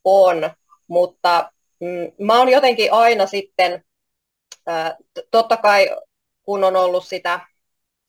on. 0.03 0.51
Mutta 0.87 1.51
mm, 1.79 2.25
mä 2.25 2.39
oon 2.39 2.49
jotenkin 2.49 2.93
aina 2.93 3.25
sitten, 3.25 3.83
äh, 4.69 4.95
totta 5.31 5.57
kai 5.57 5.89
kun 6.43 6.63
on 6.63 6.75
ollut 6.75 7.05
sitä 7.05 7.39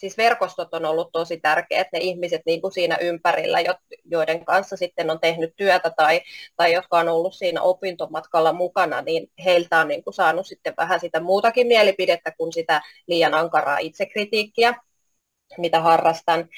siis 0.00 0.16
verkostot 0.16 0.74
on 0.74 0.84
ollut 0.84 1.12
tosi 1.12 1.40
tärkeät, 1.40 1.88
ne 1.92 1.98
ihmiset 1.98 2.42
niin 2.46 2.60
kuin 2.60 2.72
siinä 2.72 2.98
ympärillä, 3.00 3.58
joiden 4.04 4.44
kanssa 4.44 4.76
sitten 4.76 5.10
on 5.10 5.20
tehnyt 5.20 5.52
työtä 5.56 5.90
tai, 5.90 6.20
tai 6.56 6.72
jotka 6.72 6.98
on 6.98 7.08
ollut 7.08 7.34
siinä 7.34 7.62
opintomatkalla 7.62 8.52
mukana, 8.52 9.02
niin 9.02 9.30
heiltä 9.44 9.80
on 9.80 9.88
niin 9.88 10.04
kuin 10.04 10.14
saanut 10.14 10.46
sitten 10.46 10.74
vähän 10.76 11.00
sitä 11.00 11.20
muutakin 11.20 11.66
mielipidettä 11.66 12.32
kuin 12.38 12.52
sitä 12.52 12.82
liian 13.06 13.34
ankaraa 13.34 13.78
itsekritiikkiä, 13.78 14.74
mitä 15.58 15.80
harrastan, 15.80 16.48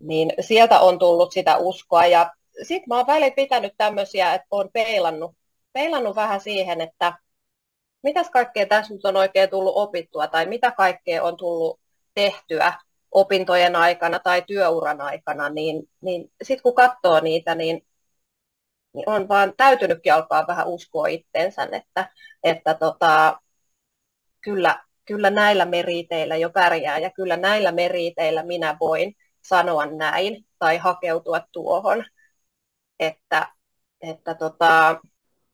niin 0.00 0.32
sieltä 0.40 0.80
on 0.80 0.98
tullut 0.98 1.32
sitä 1.32 1.56
uskoa 1.56 2.06
ja 2.06 2.32
sitten 2.62 2.88
mä 2.88 2.96
oon 2.96 3.06
väliin 3.06 3.32
pitänyt 3.32 3.72
tämmöisiä, 3.76 4.34
että 4.34 4.46
oon 4.50 4.70
peilannut, 4.72 5.34
peilannut 5.72 6.16
vähän 6.16 6.40
siihen, 6.40 6.80
että 6.80 7.12
mitäs 8.02 8.30
kaikkea 8.30 8.66
tässä 8.66 8.94
nyt 8.94 9.04
on 9.04 9.16
oikein 9.16 9.50
tullut 9.50 9.76
opittua 9.76 10.26
tai 10.26 10.46
mitä 10.46 10.70
kaikkea 10.70 11.22
on 11.22 11.36
tullut 11.36 11.80
tehtyä 12.14 12.72
opintojen 13.12 13.76
aikana 13.76 14.18
tai 14.18 14.42
työuran 14.46 15.00
aikana, 15.00 15.48
niin, 15.48 15.90
niin 16.00 16.32
sitten 16.42 16.62
kun 16.62 16.74
katsoo 16.74 17.20
niitä, 17.20 17.54
niin, 17.54 17.86
niin 18.92 19.08
on 19.08 19.28
vaan 19.28 19.52
täytynytkin 19.56 20.14
alkaa 20.14 20.46
vähän 20.46 20.66
uskoa 20.66 21.06
itteensä, 21.06 21.68
että, 21.72 22.10
että 22.44 22.74
tota, 22.74 23.40
kyllä, 24.40 24.84
kyllä 25.04 25.30
näillä 25.30 25.64
meriteillä 25.64 26.36
jo 26.36 26.50
pärjää 26.50 26.98
ja 26.98 27.10
kyllä 27.10 27.36
näillä 27.36 27.72
meriteillä 27.72 28.42
minä 28.42 28.76
voin 28.80 29.14
sanoa 29.42 29.86
näin 29.86 30.46
tai 30.58 30.76
hakeutua 30.76 31.40
tuohon. 31.52 32.04
Että, 33.00 33.48
että 34.00 34.34
tota, 34.34 35.00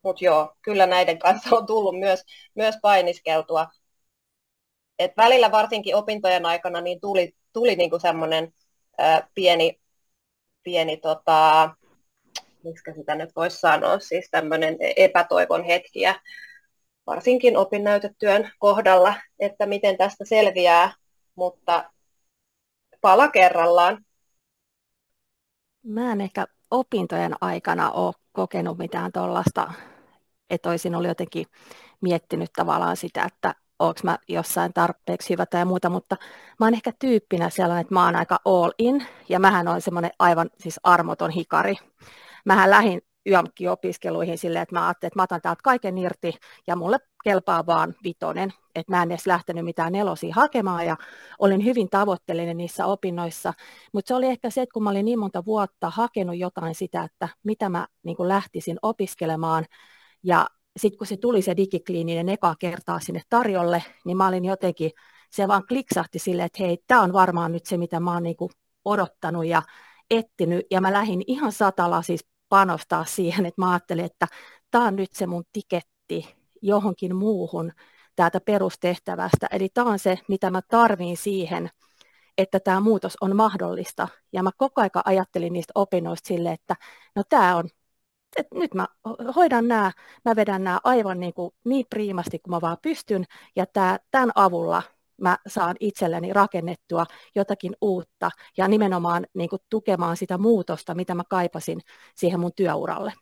mutta 0.03 0.25
joo, 0.25 0.57
kyllä 0.63 0.87
näiden 0.87 1.19
kanssa 1.19 1.57
on 1.57 1.67
tullut 1.67 1.99
myös, 1.99 2.25
myös 2.55 2.75
painiskeltua. 2.83 3.67
Et 4.99 5.13
välillä 5.17 5.51
varsinkin 5.51 5.97
opintojen 5.97 6.47
aikana 6.47 6.81
niin 6.81 7.01
tuli, 7.01 7.33
tuli 7.55 7.77
niinku 7.77 7.99
semmoinen 7.99 8.53
pieni, 9.35 9.81
pieni 10.63 10.97
tota, 10.97 11.71
miksi 12.65 12.93
sitä 12.95 13.15
nyt 13.15 13.31
voisi 13.37 13.57
sanoa, 13.57 13.99
siis 13.99 14.29
tämmöinen 14.31 14.77
epätoivon 14.97 15.65
hetkiä, 15.65 16.15
varsinkin 17.07 17.57
opinnäytetyön 17.57 18.51
kohdalla, 18.59 19.15
että 19.39 19.67
miten 19.67 19.97
tästä 19.97 20.25
selviää, 20.25 20.95
mutta 21.35 21.91
pala 23.01 23.29
kerrallaan. 23.29 24.05
Mä 25.83 26.13
en 26.13 26.21
ehkä 26.21 26.47
opintojen 26.71 27.35
aikana 27.41 27.91
ole 27.91 28.15
kokenut 28.33 28.79
mitään 28.79 29.13
tuollaista, 29.13 29.73
että 30.51 30.71
olisin 30.71 30.95
ollut 30.95 31.09
jotenkin 31.09 31.47
miettinyt 32.01 32.51
tavallaan 32.57 32.97
sitä, 32.97 33.25
että 33.25 33.55
onko 33.79 34.01
mä 34.05 34.19
jossain 34.29 34.73
tarpeeksi 34.73 35.31
hyvä 35.31 35.47
tai 35.47 35.65
muuta, 35.65 35.91
mutta 35.91 36.17
mä 36.61 36.67
oon 36.67 36.75
ehkä 36.75 36.93
tyyppinä 36.99 37.51
sellainen, 37.51 37.81
että 37.81 37.95
mä 37.95 38.05
oon 38.05 38.17
aika 38.17 38.39
all 38.45 38.71
in, 38.79 39.07
ja 39.29 39.41
mähän 39.41 39.69
on 39.69 39.81
semmoinen 39.81 40.11
aivan 40.19 40.51
siis 40.59 40.81
armoton 40.83 41.31
hikari. 41.31 41.75
Mähän 42.45 42.71
lähdin 42.71 43.03
YAMKI-opiskeluihin 43.27 44.39
silleen, 44.39 44.63
että 44.63 44.75
mä 44.75 44.87
ajattelin, 44.87 45.09
että 45.09 45.19
mä 45.19 45.23
otan 45.23 45.41
täältä 45.41 45.61
kaiken 45.65 45.99
irti, 45.99 46.35
ja 46.67 46.77
mulle 46.77 46.99
kelpaa 47.25 47.67
vaan 47.67 47.95
vitonen, 48.05 48.53
että 48.75 48.93
mä 48.93 49.03
en 49.03 49.11
edes 49.11 49.27
lähtenyt 49.27 49.65
mitään 49.65 49.93
nelosia 49.93 50.35
hakemaan, 50.35 50.87
ja 50.87 50.97
olin 51.39 51.65
hyvin 51.65 51.91
tavoitteellinen 51.91 52.57
niissä 52.57 52.87
opinnoissa, 52.87 53.55
mutta 53.93 54.09
se 54.09 54.15
oli 54.15 54.27
ehkä 54.27 54.51
se, 54.51 54.63
että 54.63 54.73
kun 54.73 54.83
mä 54.83 54.91
olin 54.91 55.05
niin 55.05 55.19
monta 55.19 55.45
vuotta 55.45 55.91
hakenut 55.91 56.37
jotain 56.37 56.75
sitä, 56.75 57.03
että 57.03 57.29
mitä 57.45 57.69
mä 57.69 57.87
niin 58.03 58.17
lähtisin 58.21 58.79
opiskelemaan, 58.83 59.65
ja 60.23 60.47
sitten 60.77 60.99
kun 60.99 61.07
se 61.07 61.17
tuli 61.17 61.43
se 61.43 61.57
digikliininen 61.57 62.29
eka 62.29 62.55
kertaa 62.59 63.01
sinne 63.01 63.21
tarjolle, 63.29 63.85
niin 64.05 64.17
mä 64.17 64.29
olin 64.29 64.45
jotenkin, 64.45 64.91
se 65.31 65.49
vaan 65.49 65.67
kliksahti 65.67 66.19
silleen, 66.19 66.47
että 66.47 66.63
hei, 66.63 66.79
tämä 66.87 67.03
on 67.03 67.13
varmaan 67.13 67.53
nyt 67.53 67.67
se, 67.67 67.77
mitä 67.77 68.01
mä 68.01 68.13
oon 68.13 68.23
niin 68.23 68.37
odottanut 68.85 69.47
ja 69.47 69.63
ettinyt. 70.11 70.67
Ja 70.71 70.81
mä 70.81 70.93
lähdin 70.93 71.23
ihan 71.27 71.53
satalla 71.53 72.03
siis 72.03 72.27
panostaa 72.49 73.05
siihen, 73.17 73.47
että 73.47 73.63
mä 73.63 73.71
ajattelin, 73.71 74.05
että 74.05 74.27
tämä 74.71 74.85
on 74.85 74.97
nyt 74.97 75.13
se 75.13 75.27
mun 75.27 75.45
tiketti 75.53 76.37
johonkin 76.63 77.17
muuhun 77.17 77.73
täältä 78.17 78.41
perustehtävästä. 78.41 79.47
Eli 79.51 79.69
tämä 79.69 79.91
on 79.91 79.99
se, 79.99 80.19
mitä 80.29 80.51
mä 80.51 80.61
tarviin 80.63 81.17
siihen, 81.17 81.71
että 82.39 82.61
tämä 82.61 82.81
muutos 82.81 83.17
on 83.21 83.37
mahdollista. 83.37 84.09
Ja 84.33 84.43
mä 84.43 84.51
koko 84.57 84.81
ajan 84.81 84.91
ajattelin 85.05 85.53
niistä 85.53 85.73
opinnoista 85.75 86.29
sille, 86.29 86.53
että 86.53 86.77
no 87.17 87.23
tämä 87.29 87.57
on 87.57 87.69
että 88.37 88.59
nyt 88.59 88.75
mä 88.75 88.87
hoidan 89.37 89.69
nämä, 89.69 89.93
mä 90.25 90.37
vedän 90.37 90.65
nämä 90.65 90.79
aivan 90.85 91.21
niin, 91.21 91.35
kuin 91.35 91.51
niin 91.65 91.87
priimasti 91.91 92.39
kuin 92.39 92.51
mä 92.51 92.61
vaan 92.61 92.79
pystyn, 92.83 93.25
ja 93.57 93.67
tämä, 93.67 93.99
tämän 94.11 94.31
avulla 94.35 94.83
mä 95.21 95.39
saan 95.47 95.77
itselleni 95.81 96.33
rakennettua 96.33 97.07
jotakin 97.35 97.77
uutta 97.81 98.31
ja 98.57 98.69
nimenomaan 98.69 99.27
niin 99.35 99.51
kuin 99.51 99.63
tukemaan 99.71 100.17
sitä 100.17 100.39
muutosta, 100.39 100.95
mitä 100.95 101.15
mä 101.15 101.23
kaipasin 101.29 101.81
siihen 102.15 102.41
mun 102.41 102.53
työuralle. 102.57 103.13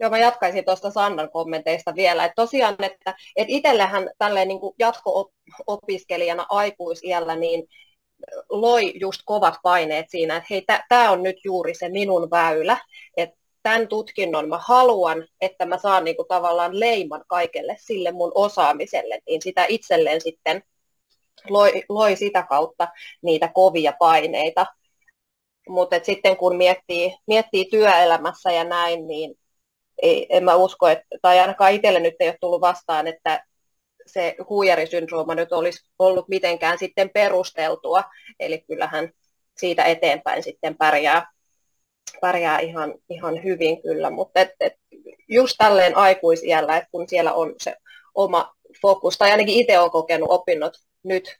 Joo, 0.00 0.10
mä 0.10 0.18
jatkaisin 0.18 0.64
tuosta 0.64 0.90
Sannan 0.90 1.30
kommenteista 1.30 1.94
vielä. 1.94 2.24
Että 2.24 2.34
tosiaan, 2.34 2.76
että, 2.84 3.14
että 3.36 3.52
itsellähän 3.52 4.10
tälleen 4.18 4.48
niin 4.48 4.60
jatko-opiskelijana 4.78 6.46
aikuisiällä, 6.48 7.36
niin 7.36 7.68
loi 8.50 8.92
just 9.00 9.20
kovat 9.24 9.54
paineet 9.62 10.06
siinä, 10.08 10.36
että 10.36 10.46
hei, 10.50 10.64
tämä 10.88 11.10
on 11.10 11.22
nyt 11.22 11.36
juuri 11.44 11.74
se 11.74 11.88
minun 11.88 12.30
väylä, 12.30 12.78
että 13.16 13.36
tämän 13.62 13.88
tutkinnon 13.88 14.48
mä 14.48 14.58
haluan, 14.58 15.28
että 15.40 15.66
mä 15.66 15.78
saan 15.78 16.04
niinku 16.04 16.24
tavallaan 16.24 16.80
leiman 16.80 17.24
kaikelle 17.28 17.76
sille 17.80 18.12
mun 18.12 18.32
osaamiselle, 18.34 19.18
niin 19.26 19.42
sitä 19.42 19.64
itselleen 19.68 20.20
sitten 20.20 20.62
loi, 21.50 21.82
loi 21.88 22.16
sitä 22.16 22.42
kautta 22.42 22.88
niitä 23.22 23.48
kovia 23.54 23.92
paineita. 23.98 24.66
Mutta 25.68 25.96
sitten 26.02 26.36
kun 26.36 26.56
miettii, 26.56 27.16
miettii 27.26 27.64
työelämässä 27.64 28.52
ja 28.52 28.64
näin, 28.64 29.06
niin 29.06 29.34
ei, 30.02 30.26
en 30.30 30.44
mä 30.44 30.54
usko, 30.54 30.88
että, 30.88 31.06
tai 31.22 31.40
ainakaan 31.40 31.72
itselle 31.72 32.00
nyt 32.00 32.14
ei 32.20 32.28
ole 32.28 32.38
tullut 32.40 32.60
vastaan, 32.60 33.06
että 33.06 33.44
se 34.06 34.36
huijarisyndrooma 34.48 35.34
nyt 35.34 35.52
olisi 35.52 35.88
ollut 35.98 36.28
mitenkään 36.28 36.78
sitten 36.78 37.10
perusteltua, 37.10 38.04
eli 38.40 38.58
kyllähän 38.58 39.10
siitä 39.58 39.84
eteenpäin 39.84 40.42
sitten 40.42 40.76
pärjää, 40.76 41.32
pärjää 42.20 42.60
ihan, 42.60 42.94
ihan 43.10 43.44
hyvin 43.44 43.82
kyllä, 43.82 44.10
mutta 44.10 44.40
et, 44.40 44.50
et 44.60 44.72
just 45.28 45.54
tälleen 45.58 45.96
aikuisiällä, 45.96 46.76
että 46.76 46.88
kun 46.90 47.08
siellä 47.08 47.32
on 47.32 47.54
se 47.62 47.76
oma 48.14 48.54
fokus, 48.82 49.18
tai 49.18 49.30
ainakin 49.30 49.54
itse 49.54 49.78
olen 49.78 49.90
kokenut 49.90 50.30
opinnot 50.30 50.72
nyt, 51.02 51.36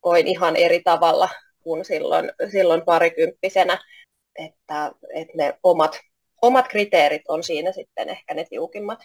koin 0.00 0.26
ihan 0.26 0.56
eri 0.56 0.82
tavalla 0.82 1.28
kuin 1.60 1.84
silloin, 1.84 2.32
silloin 2.52 2.82
parikymppisenä, 2.82 3.78
että, 4.38 4.92
että 5.14 5.32
ne 5.34 5.58
omat, 5.62 6.00
omat 6.42 6.68
kriteerit 6.68 7.22
on 7.28 7.42
siinä 7.42 7.72
sitten 7.72 8.08
ehkä 8.08 8.34
ne 8.34 8.44
tiukimmat. 8.44 8.98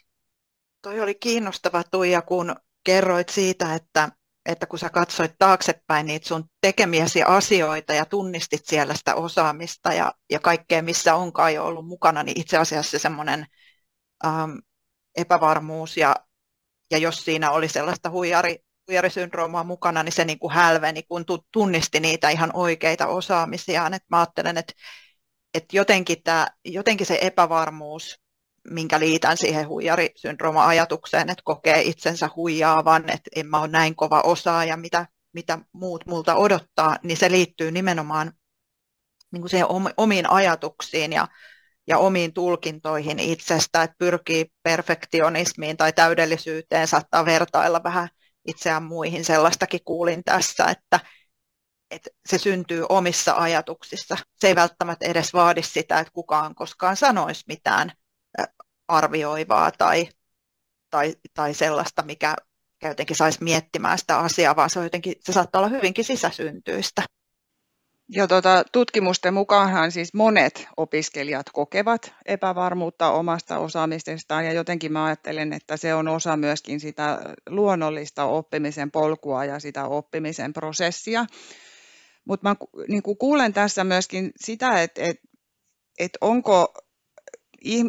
Toi 0.81 0.99
oli 0.99 1.15
kiinnostava 1.15 1.83
Tuija, 1.91 2.21
kun 2.21 2.55
kerroit 2.87 3.29
siitä, 3.29 3.75
että, 3.75 4.09
että 4.45 4.65
kun 4.65 4.79
sä 4.79 4.89
katsoit 4.89 5.31
taaksepäin 5.39 6.05
niitä 6.05 6.27
sun 6.27 6.43
tekemiäsi 6.61 7.23
asioita 7.23 7.93
ja 7.93 8.05
tunnistit 8.05 8.65
siellä 8.65 8.95
sitä 8.95 9.15
osaamista 9.15 9.93
ja, 9.93 10.13
ja 10.31 10.39
kaikkea, 10.39 10.81
missä 10.81 11.15
onkaan 11.15 11.53
jo 11.53 11.65
ollut 11.65 11.87
mukana, 11.87 12.23
niin 12.23 12.39
itse 12.39 12.57
asiassa 12.57 12.99
semmoinen 12.99 13.45
ähm, 14.25 14.51
epävarmuus 15.15 15.97
ja, 15.97 16.15
ja 16.91 16.97
jos 16.97 17.25
siinä 17.25 17.51
oli 17.51 17.67
sellaista 17.67 18.09
huijari, 18.09 18.57
huijarisyndroomaa 18.87 19.63
mukana, 19.63 20.03
niin 20.03 20.13
se 20.13 20.25
niin 20.25 20.39
kuin 20.39 20.53
hälveni, 20.53 21.03
kun 21.03 21.25
tunnisti 21.51 21.99
niitä 21.99 22.29
ihan 22.29 22.51
oikeita 22.53 23.07
osaamisiaan. 23.07 23.93
Et 23.93 24.03
mä 24.09 24.19
ajattelen, 24.19 24.57
että, 24.57 24.73
että 25.53 25.77
jotenkin, 25.77 26.17
jotenkin 26.65 27.07
se 27.07 27.19
epävarmuus 27.21 28.19
minkä 28.69 28.99
liitän 28.99 29.37
siihen 29.37 29.67
huijarisyndrooma-ajatukseen, 29.67 31.29
että 31.29 31.43
kokee 31.43 31.81
itsensä 31.81 32.29
huijaavan, 32.35 33.09
että 33.09 33.29
en 33.35 33.47
mä 33.47 33.59
ole 33.59 33.67
näin 33.67 33.95
kova 33.95 34.21
osaaja, 34.21 34.77
mitä, 34.77 35.07
mitä 35.33 35.59
muut 35.73 36.05
multa 36.05 36.35
odottaa, 36.35 36.97
niin 37.03 37.17
se 37.17 37.31
liittyy 37.31 37.71
nimenomaan 37.71 38.31
niin 39.31 39.41
kuin 39.41 39.49
siihen 39.49 39.67
omiin 39.97 40.29
ajatuksiin 40.29 41.13
ja, 41.13 41.27
ja 41.87 41.97
omiin 41.97 42.33
tulkintoihin 42.33 43.19
itsestä, 43.19 43.83
että 43.83 43.95
pyrkii 43.99 44.45
perfektionismiin 44.63 45.77
tai 45.77 45.93
täydellisyyteen, 45.93 46.87
saattaa 46.87 47.25
vertailla 47.25 47.83
vähän 47.83 48.09
itseään 48.47 48.83
muihin. 48.83 49.25
Sellaistakin 49.25 49.83
kuulin 49.85 50.23
tässä, 50.23 50.65
että, 50.65 50.99
että 51.91 52.09
se 52.25 52.37
syntyy 52.37 52.85
omissa 52.89 53.33
ajatuksissa. 53.33 54.17
Se 54.35 54.47
ei 54.47 54.55
välttämättä 54.55 55.05
edes 55.05 55.33
vaadi 55.33 55.63
sitä, 55.63 55.99
että 55.99 56.13
kukaan 56.13 56.55
koskaan 56.55 56.97
sanoisi 56.97 57.43
mitään 57.47 57.91
arvioivaa 58.87 59.71
tai, 59.71 60.09
tai, 60.89 61.15
tai 61.33 61.53
sellaista, 61.53 62.03
mikä 62.03 62.35
jotenkin 62.83 63.15
saisi 63.15 63.43
miettimään 63.43 63.97
sitä 63.97 64.17
asiaa, 64.17 64.55
vaan 64.55 64.69
se, 64.69 64.79
on 64.79 64.85
jotenkin, 64.85 65.13
se 65.19 65.33
saattaa 65.33 65.59
olla 65.59 65.69
hyvinkin 65.69 66.05
sisäsyntyistä. 66.05 67.03
Ja 68.09 68.27
tuota, 68.27 68.63
tutkimusten 68.71 69.33
mukaanhan 69.33 69.91
siis 69.91 70.13
monet 70.13 70.67
opiskelijat 70.77 71.45
kokevat 71.53 72.13
epävarmuutta 72.25 73.11
omasta 73.11 73.59
osaamisestaan 73.59 74.45
ja 74.45 74.53
jotenkin 74.53 74.93
mä 74.93 75.05
ajattelen, 75.05 75.53
että 75.53 75.77
se 75.77 75.93
on 75.93 76.07
osa 76.07 76.37
myöskin 76.37 76.79
sitä 76.79 77.19
luonnollista 77.49 78.25
oppimisen 78.25 78.91
polkua 78.91 79.45
ja 79.45 79.59
sitä 79.59 79.85
oppimisen 79.85 80.53
prosessia. 80.53 81.25
Mutta 82.25 82.49
mä 82.49 82.55
niin 82.87 83.03
kuulen 83.19 83.53
tässä 83.53 83.83
myöskin 83.83 84.31
sitä, 84.35 84.81
että, 84.81 85.01
että, 85.03 85.27
että 85.99 86.17
onko 86.21 86.73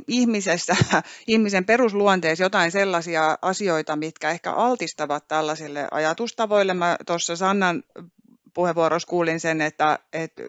ihmisessä, 0.08 0.76
ihmisen 1.26 1.64
perusluonteessa 1.64 2.44
jotain 2.44 2.70
sellaisia 2.70 3.38
asioita, 3.42 3.96
mitkä 3.96 4.30
ehkä 4.30 4.52
altistavat 4.52 5.28
tällaisille 5.28 5.88
ajatustavoille. 5.90 6.74
Mä 6.74 6.96
tuossa 7.06 7.36
Sannan 7.36 7.82
puheenvuorossa 8.54 9.08
kuulin 9.08 9.40
sen, 9.40 9.60
että, 9.60 9.98
että 10.12 10.42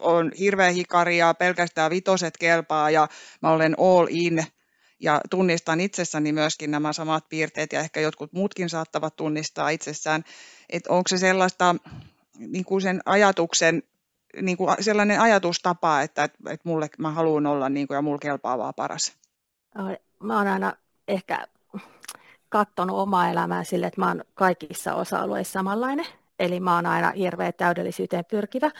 on 0.00 0.32
hirveä 0.38 0.70
hikari 0.70 1.18
ja 1.18 1.34
pelkästään 1.34 1.90
vitoset 1.90 2.36
kelpaa 2.36 2.90
ja 2.90 3.08
mä 3.42 3.50
olen 3.50 3.74
all 3.78 4.06
in 4.10 4.44
ja 5.00 5.20
tunnistan 5.30 5.80
itsessäni 5.80 6.32
myöskin 6.32 6.70
nämä 6.70 6.92
samat 6.92 7.28
piirteet 7.28 7.72
ja 7.72 7.80
ehkä 7.80 8.00
jotkut 8.00 8.32
muutkin 8.32 8.68
saattavat 8.68 9.16
tunnistaa 9.16 9.68
itsessään, 9.68 10.24
että 10.68 10.92
onko 10.92 11.08
se 11.08 11.18
sellaista 11.18 11.76
niin 12.38 12.64
kuin 12.64 12.82
sen 12.82 13.00
ajatuksen 13.06 13.82
niin 14.42 14.56
kuin 14.56 14.76
sellainen 14.80 15.20
ajatustapa, 15.20 16.02
että, 16.02 16.24
että, 16.24 16.38
että 16.50 16.68
mulle 16.68 16.88
mä 16.98 17.10
haluan 17.10 17.46
olla 17.46 17.68
niin 17.68 17.86
kuin, 17.86 17.94
ja 17.94 18.02
mulle 18.02 18.18
kelpaa 18.18 18.58
vaan 18.58 18.74
paras? 18.76 19.12
Mä 20.22 20.36
oon 20.38 20.46
aina 20.46 20.72
ehkä 21.08 21.46
katsonut 22.48 22.98
omaa 22.98 23.30
elämää 23.30 23.64
sille, 23.64 23.86
että 23.86 24.00
mä 24.00 24.08
oon 24.08 24.24
kaikissa 24.34 24.94
osa-alueissa 24.94 25.52
samanlainen. 25.52 26.06
Eli 26.38 26.60
mä 26.60 26.74
oon 26.74 26.86
aina 26.86 27.10
hirveän 27.10 27.52
täydellisyyteen 27.56 28.24
pyrkivä. 28.24 28.70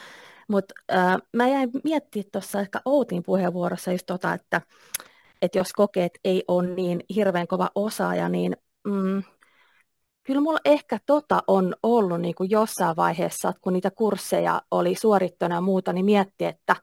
Mutta 0.48 0.74
äh, 0.92 1.16
mä 1.36 1.48
jäin 1.48 1.70
miettimään 1.84 2.30
tuossa 2.32 2.60
ehkä 2.60 2.80
Outin 2.84 3.22
puheenvuorossa 3.22 3.92
just 3.92 4.06
tota, 4.06 4.34
että, 4.34 4.60
että 5.42 5.58
jos 5.58 5.72
kokeet 5.72 6.18
ei 6.24 6.44
ole 6.48 6.66
niin 6.66 7.00
hirveän 7.14 7.46
kova 7.46 7.70
osaaja, 7.74 8.28
niin 8.28 8.56
mm, 8.84 9.22
Kyllä 10.31 10.43
mulla 10.43 10.59
ehkä 10.64 10.99
tota 11.07 11.43
on 11.47 11.75
ollut 11.83 12.21
niin 12.21 12.35
kuin 12.35 12.51
jossain 12.51 12.97
vaiheessa, 12.97 13.53
kun 13.61 13.73
niitä 13.73 13.90
kursseja 13.90 14.62
oli 14.71 14.95
suorittuna 14.95 15.55
ja 15.55 15.61
muuta, 15.61 15.93
niin 15.93 16.05
mietti, 16.05 16.45
että, 16.45 16.77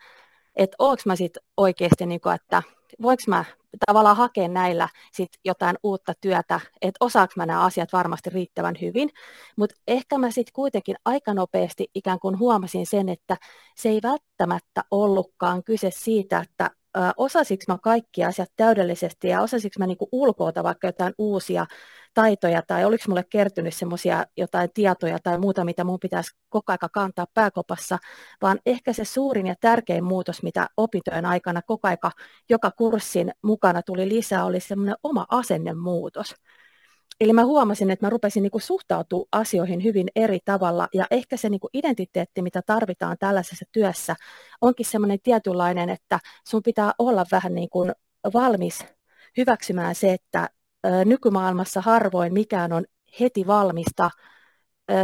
että 0.55 0.75
onko 0.79 1.01
mä 1.05 1.15
sitten 1.15 1.43
oikeasti, 1.57 2.05
niin 2.05 2.21
kuin, 2.21 2.35
että 2.35 2.63
voinko 3.01 3.23
mä 3.27 3.45
tavallaan 3.85 4.17
hakea 4.17 4.47
näillä 4.47 4.89
sit 5.13 5.29
jotain 5.45 5.77
uutta 5.83 6.13
työtä, 6.21 6.59
että 6.81 7.05
osaako 7.05 7.33
mä 7.35 7.45
nämä 7.45 7.61
asiat 7.61 7.93
varmasti 7.93 8.29
riittävän 8.29 8.75
hyvin, 8.81 9.09
mutta 9.57 9.75
ehkä 9.87 10.17
mä 10.17 10.31
sitten 10.31 10.53
kuitenkin 10.53 10.95
aika 11.05 11.33
nopeasti 11.33 11.87
ikään 11.95 12.19
kuin 12.19 12.39
huomasin 12.39 12.85
sen, 12.85 13.09
että 13.09 13.37
se 13.75 13.89
ei 13.89 13.99
välttämättä 14.03 14.83
ollutkaan 14.91 15.63
kyse 15.63 15.89
siitä, 15.91 16.39
että 16.39 16.71
osasiko 17.17 17.63
mä 17.67 17.77
kaikki 17.83 18.23
asiat 18.23 18.49
täydellisesti 18.55 19.27
ja 19.27 19.41
osasiko 19.41 19.75
mä 19.79 19.87
niinku 19.87 20.09
ulkoota 20.11 20.63
vaikka 20.63 20.87
jotain 20.87 21.13
uusia 21.17 21.65
taitoja 22.13 22.61
tai 22.61 22.85
oliko 22.85 23.03
mulle 23.07 23.23
kertynyt 23.23 23.73
semmoisia 23.73 24.25
jotain 24.37 24.69
tietoja 24.73 25.19
tai 25.23 25.37
muuta, 25.37 25.65
mitä 25.65 25.83
mun 25.83 25.99
pitäisi 25.99 26.31
koko 26.49 26.71
aika 26.71 26.89
kantaa 26.89 27.25
pääkopassa, 27.33 27.97
vaan 28.41 28.59
ehkä 28.65 28.93
se 28.93 29.05
suurin 29.05 29.47
ja 29.47 29.55
tärkein 29.61 30.03
muutos, 30.03 30.43
mitä 30.43 30.67
opintojen 30.77 31.25
aikana 31.25 31.61
koko 31.61 31.87
aika 31.87 32.11
joka 32.49 32.71
kurssin 32.71 33.31
mukana 33.43 33.81
tuli 33.81 34.09
lisää, 34.09 34.45
oli 34.45 34.59
semmoinen 34.59 34.95
oma 35.03 35.25
asennemuutos. 35.29 36.35
Eli 37.21 37.33
mä 37.33 37.45
huomasin, 37.45 37.91
että 37.91 38.05
mä 38.05 38.09
rupesin 38.09 38.43
niin 38.43 38.61
suhtautua 38.61 39.25
asioihin 39.31 39.83
hyvin 39.83 40.07
eri 40.15 40.39
tavalla 40.45 40.87
ja 40.93 41.05
ehkä 41.11 41.37
se 41.37 41.49
niin 41.49 41.59
identiteetti, 41.73 42.41
mitä 42.41 42.61
tarvitaan 42.61 43.17
tällaisessa 43.19 43.65
työssä, 43.71 44.15
onkin 44.61 44.85
semmoinen 44.85 45.19
tietynlainen, 45.23 45.89
että 45.89 46.19
sun 46.47 46.63
pitää 46.63 46.91
olla 46.99 47.25
vähän 47.31 47.55
niin 47.55 47.69
kuin 47.69 47.91
valmis 48.33 48.85
hyväksymään 49.37 49.95
se, 49.95 50.13
että 50.13 50.49
nykymaailmassa 51.05 51.81
harvoin 51.81 52.33
mikään 52.33 52.73
on 52.73 52.85
heti 53.19 53.47
valmista. 53.47 54.11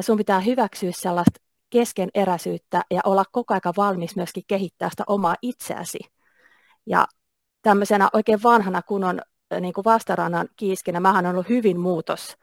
Sun 0.02 0.17
pitää 0.17 0.39
hyväksyä 0.39 0.91
sellaista 0.93 1.39
keskeneräisyyttä 1.69 2.82
ja 2.91 3.02
olla 3.06 3.23
koko 3.32 3.54
ajan 3.54 3.73
valmis 3.78 4.15
myöskin 4.15 4.43
kehittää 4.47 4.89
sitä 4.89 5.04
omaa 5.08 5.36
itseäsi. 5.41 5.99
Ja 6.86 7.08
tämmöisenä 7.62 8.10
oikein 8.13 8.43
vanhana 8.43 8.82
kunnon 8.82 9.21
niin 9.62 9.74
kuin 9.74 9.86
vastarannan 9.86 10.50
kiiskinä, 10.56 11.00
mähän 11.00 11.26
on 11.26 11.32
ollut 11.32 11.50
hyvin 11.50 11.80
muutos 11.80 12.38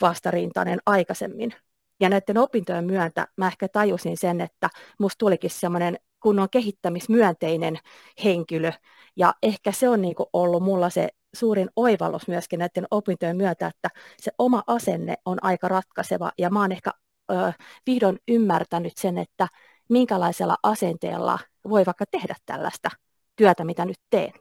vastarintainen 0.00 0.78
aikaisemmin. 0.86 1.54
Ja 2.00 2.08
näiden 2.08 2.38
opintojen 2.38 2.84
myöntä 2.84 3.28
mä 3.36 3.46
ehkä 3.46 3.68
tajusin 3.68 4.16
sen, 4.16 4.40
että 4.40 4.68
musta 4.98 5.18
tulikin 5.18 5.50
semmoinen 5.50 5.98
kunnon 6.22 6.50
kehittämismyönteinen 6.50 7.78
henkilö. 8.24 8.72
Ja 9.16 9.34
ehkä 9.42 9.72
se 9.72 9.88
on 9.88 10.02
niin 10.02 10.14
kuin 10.14 10.26
ollut 10.32 10.62
mulla 10.62 10.90
se 10.90 11.08
suurin 11.34 11.68
oivallus 11.76 12.28
myöskin 12.28 12.58
näiden 12.58 12.86
opintojen 12.90 13.36
myötä, 13.36 13.66
että 13.66 13.88
se 14.20 14.32
oma 14.38 14.62
asenne 14.66 15.14
on 15.24 15.38
aika 15.42 15.68
ratkaiseva. 15.68 16.32
Ja 16.38 16.50
mä 16.50 16.60
oon 16.60 16.72
ehkä 16.72 16.90
ö, 17.30 17.52
vihdoin 17.86 18.18
ymmärtänyt 18.28 18.92
sen, 18.96 19.18
että 19.18 19.48
minkälaisella 19.88 20.56
asenteella 20.62 21.38
voi 21.68 21.86
vaikka 21.86 22.04
tehdä 22.10 22.34
tällaista 22.46 22.88
työtä, 23.36 23.64
mitä 23.64 23.84
nyt 23.84 24.00
teen. 24.10 24.32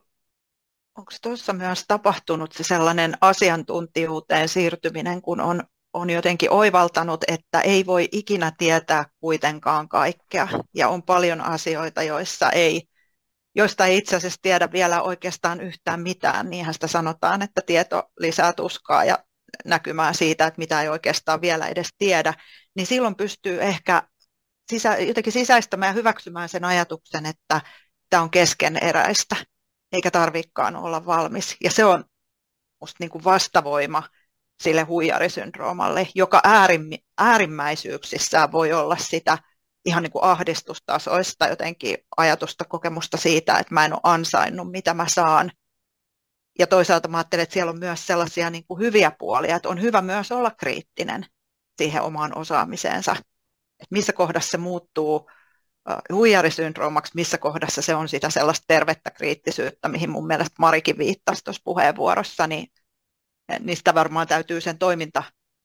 Onko 0.98 1.12
tuossa 1.22 1.54
myös 1.54 1.86
tapahtunut 1.88 2.52
se 2.52 2.64
sellainen 2.64 3.18
asiantuntijuuteen 3.22 4.50
siirtyminen, 4.50 5.22
kun 5.22 5.42
on, 5.42 5.64
on 5.94 6.10
jotenkin 6.10 6.52
oivaltanut, 6.52 7.24
että 7.28 7.62
ei 7.62 7.86
voi 7.86 8.10
ikinä 8.12 8.52
tietää 8.58 9.06
kuitenkaan 9.20 9.90
kaikkea 9.90 10.48
ja 10.76 10.90
on 10.90 11.04
paljon 11.04 11.42
asioita, 11.42 12.04
joissa 12.04 12.50
ei, 12.50 12.82
joista 13.56 13.86
ei 13.86 13.98
itse 13.98 14.16
asiassa 14.16 14.40
tiedä 14.42 14.72
vielä 14.72 15.02
oikeastaan 15.02 15.62
yhtään 15.62 16.02
mitään. 16.02 16.50
Niinhän 16.50 16.74
sitä 16.74 16.88
sanotaan, 16.88 17.42
että 17.42 17.62
tieto 17.66 18.04
lisää 18.20 18.54
tuskaa 18.54 19.06
ja 19.06 19.20
näkymää 19.66 20.14
siitä, 20.14 20.48
että 20.48 20.60
mitä 20.60 20.82
ei 20.82 20.90
oikeastaan 20.90 21.42
vielä 21.42 21.68
edes 21.68 21.90
tiedä, 21.98 22.34
niin 22.76 22.88
silloin 22.88 23.16
pystyy 23.16 23.62
ehkä 23.62 24.04
sisä, 24.72 24.98
jotenkin 24.98 25.34
sisäistämään 25.34 25.90
ja 25.90 25.94
hyväksymään 25.94 26.50
sen 26.50 26.66
ajatuksen, 26.66 27.26
että 27.26 27.62
tämä 28.10 28.24
on 28.24 28.30
keskeneräistä 28.30 29.36
eikä 29.92 30.12
tarvikaan 30.12 30.76
olla 30.76 31.06
valmis. 31.06 31.58
Ja 31.64 31.72
se 31.72 31.86
on 31.86 32.04
musta 32.82 32.96
niin 33.00 33.10
kuin 33.10 33.24
vastavoima 33.24 34.04
sille 34.64 34.82
huijarisyndroomalle, 34.82 36.08
joka 36.16 36.42
äärimmäisyyksissään 37.18 38.52
voi 38.52 38.74
olla 38.74 38.98
sitä 38.98 39.38
ihan 39.86 40.04
niin 40.04 40.12
kuin 40.12 40.24
ahdistustasoista 40.24 41.48
jotenkin 41.48 41.98
ajatusta, 42.18 42.66
kokemusta 42.66 43.18
siitä, 43.18 43.60
että 43.60 43.74
mä 43.74 43.86
en 43.86 43.94
ole 43.94 44.02
ansainnut, 44.04 44.72
mitä 44.72 44.94
mä 44.94 45.06
saan. 45.08 45.52
Ja 46.60 46.68
toisaalta 46.68 47.08
mä 47.08 47.18
ajattelen, 47.18 47.44
että 47.44 47.54
siellä 47.54 47.70
on 47.70 47.80
myös 47.80 48.08
sellaisia 48.08 48.50
niin 48.50 48.66
kuin 48.68 48.80
hyviä 48.80 49.12
puolia, 49.20 49.56
että 49.56 49.70
on 49.70 49.82
hyvä 49.82 50.02
myös 50.02 50.32
olla 50.32 50.52
kriittinen 50.52 51.26
siihen 51.78 52.02
omaan 52.02 52.38
osaamiseensa. 52.38 53.12
Että 53.12 53.88
missä 53.90 54.14
kohdassa 54.14 54.52
se 54.52 54.58
muuttuu 54.58 55.30
huijarisyndroomaksi, 56.14 57.12
missä 57.16 57.38
kohdassa 57.38 57.82
se 57.82 57.96
on 57.96 58.10
sitä 58.10 58.30
sellaista 58.30 58.66
tervettä 58.68 59.12
kriittisyyttä, 59.12 59.90
mihin 59.90 60.10
mun 60.10 60.28
mielestä 60.28 60.56
Marikin 60.60 60.98
viittasi 60.98 61.44
tuossa 61.44 61.62
puheenvuorossa, 61.66 62.48
niin, 62.48 62.68
sitä 63.74 63.94
varmaan 63.94 64.28
täytyy 64.28 64.62
sen 64.62 64.78
toiminta, 64.78 65.24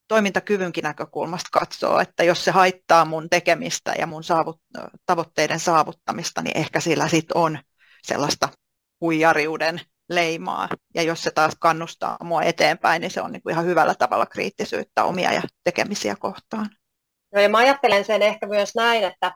toimintakyvynkin 0.08 0.82
näkökulmasta 0.82 1.48
katsoa, 1.52 2.02
että 2.02 2.24
jos 2.24 2.44
se 2.44 2.50
haittaa 2.50 3.04
mun 3.04 3.30
tekemistä 3.30 3.94
ja 3.98 4.06
mun 4.06 4.24
saavut, 4.24 4.60
tavoitteiden 5.06 5.60
saavuttamista, 5.60 6.42
niin 6.42 6.56
ehkä 6.56 6.80
sillä 6.80 7.08
sitten 7.08 7.36
on 7.36 7.58
sellaista 8.02 8.48
huijariuden 9.00 9.80
leimaa. 10.08 10.68
Ja 10.94 11.02
jos 11.02 11.22
se 11.22 11.30
taas 11.30 11.56
kannustaa 11.60 12.16
mua 12.22 12.42
eteenpäin, 12.42 13.00
niin 13.00 13.10
se 13.10 13.20
on 13.20 13.32
niin 13.32 13.42
kuin 13.42 13.52
ihan 13.52 13.64
hyvällä 13.64 13.94
tavalla 13.94 14.26
kriittisyyttä 14.26 15.04
omia 15.04 15.32
ja 15.32 15.42
tekemisiä 15.64 16.16
kohtaan. 16.18 16.70
No 17.34 17.40
ja 17.40 17.48
mä 17.48 17.58
ajattelen 17.58 18.04
sen 18.04 18.22
ehkä 18.22 18.46
myös 18.46 18.74
näin, 18.74 19.04
että 19.04 19.32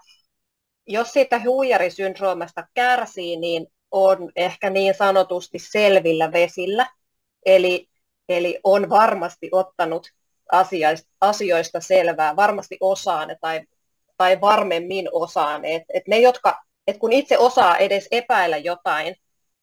jos 0.86 1.12
siitä 1.12 1.40
huijarisyndroomasta 1.44 2.66
kärsii, 2.74 3.36
niin 3.36 3.66
on 3.90 4.32
ehkä 4.36 4.70
niin 4.70 4.94
sanotusti 4.94 5.58
selvillä 5.58 6.32
vesillä. 6.32 6.86
Eli, 7.46 7.88
eli 8.28 8.60
on 8.64 8.90
varmasti 8.90 9.48
ottanut 9.52 10.06
asioista, 11.20 11.80
selvää, 11.80 12.36
varmasti 12.36 12.76
osaa 12.80 13.26
ne 13.26 13.36
tai, 13.40 13.60
tai 14.16 14.40
varmemmin 14.40 15.08
osaa 15.12 15.58
ne. 15.58 15.74
Et, 15.74 15.82
et 15.94 16.02
ne 16.08 16.18
jotka, 16.18 16.62
et 16.86 16.98
kun 16.98 17.12
itse 17.12 17.38
osaa 17.38 17.76
edes 17.76 18.08
epäillä 18.10 18.56
jotain 18.56 19.16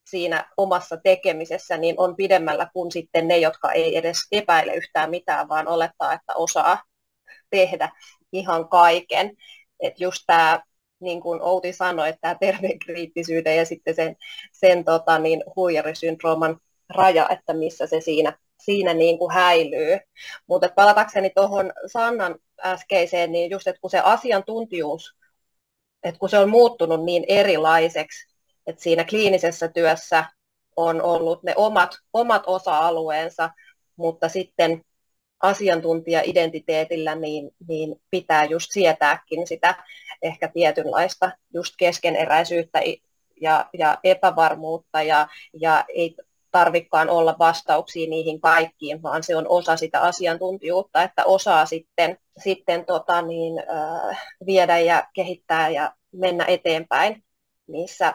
siinä 0.10 0.52
omassa 0.58 0.98
tekemisessä, 0.98 1.78
niin 1.78 1.96
on 1.98 2.16
pidemmällä 2.16 2.68
kuin 2.74 2.92
sitten 2.92 3.28
ne, 3.28 3.38
jotka 3.38 3.72
ei 3.72 3.98
edes 3.98 4.18
epäile 4.32 4.76
yhtään 4.76 5.10
mitään, 5.10 5.50
vaan 5.50 5.68
olettaa, 5.68 6.14
että 6.14 6.34
osaa 6.36 6.84
tehdä 7.50 7.90
ihan 8.32 8.70
kaiken. 8.70 9.38
Et 9.80 10.00
just 10.00 10.24
tämä 10.28 10.60
niin 11.00 11.22
kuin 11.22 11.42
Outi 11.42 11.74
sanoi, 11.74 12.10
että 12.10 12.22
tämä 12.22 12.36
terveen 12.36 12.80
kriittisyyden 12.80 13.58
ja 13.58 13.66
sitten 13.66 13.96
sen, 13.96 14.16
sen 14.52 14.86
tota, 14.86 15.20
niin, 15.20 15.44
huijarisyndrooman 15.56 16.60
raja, 16.90 17.30
että 17.30 17.54
missä 17.54 17.88
se 17.88 18.02
siinä, 18.02 18.38
siinä 18.64 18.94
niin 18.94 19.18
kuin 19.18 19.34
häilyy. 19.34 20.00
Mutta 20.48 20.70
palatakseni 20.76 21.30
tuohon 21.30 21.74
Sannan 21.86 22.36
äskeiseen, 22.66 23.32
niin 23.32 23.52
just, 23.52 23.68
että 23.68 23.82
kun 23.82 23.90
se 23.90 24.00
asiantuntijuus 24.00 25.18
että 26.04 26.20
kun 26.20 26.30
se 26.30 26.38
on 26.38 26.50
muuttunut 26.50 27.04
niin 27.04 27.26
erilaiseksi, 27.28 28.28
että 28.68 28.84
siinä 28.84 29.04
kliinisessä 29.04 29.68
työssä 29.68 30.26
on 30.76 31.02
ollut 31.02 31.44
ne 31.44 31.54
omat, 31.56 31.96
omat 32.14 32.44
osa-alueensa, 32.48 33.50
mutta 33.96 34.30
sitten 34.30 34.82
asiantuntija-identiteetillä 35.40 37.16
niin, 37.16 37.52
niin 37.68 38.02
pitää 38.12 38.46
just 38.46 38.72
sietääkin 38.72 39.48
sitä 39.48 39.76
ehkä 40.22 40.48
tietynlaista 40.48 41.32
just 41.54 41.74
keskeneräisyyttä 41.78 42.82
ja, 43.42 43.70
ja 43.74 43.98
epävarmuutta 44.04 45.02
ja, 45.02 45.28
ja 45.54 45.86
ei 45.96 46.16
tarvikaan 46.52 47.10
olla 47.10 47.36
vastauksia 47.40 48.10
niihin 48.10 48.42
kaikkiin, 48.42 49.04
vaan 49.04 49.24
se 49.24 49.36
on 49.36 49.46
osa 49.50 49.78
sitä 49.78 50.02
asiantuntijuutta, 50.02 51.04
että 51.04 51.26
osaa 51.26 51.66
sitten, 51.66 52.18
sitten 52.44 52.86
tota 52.86 53.22
niin, 53.22 53.60
äh, 53.60 54.28
viedä 54.46 54.80
ja 54.80 55.08
kehittää 55.14 55.70
ja 55.70 55.94
mennä 56.12 56.46
eteenpäin 56.46 57.24
niissä, 57.68 58.14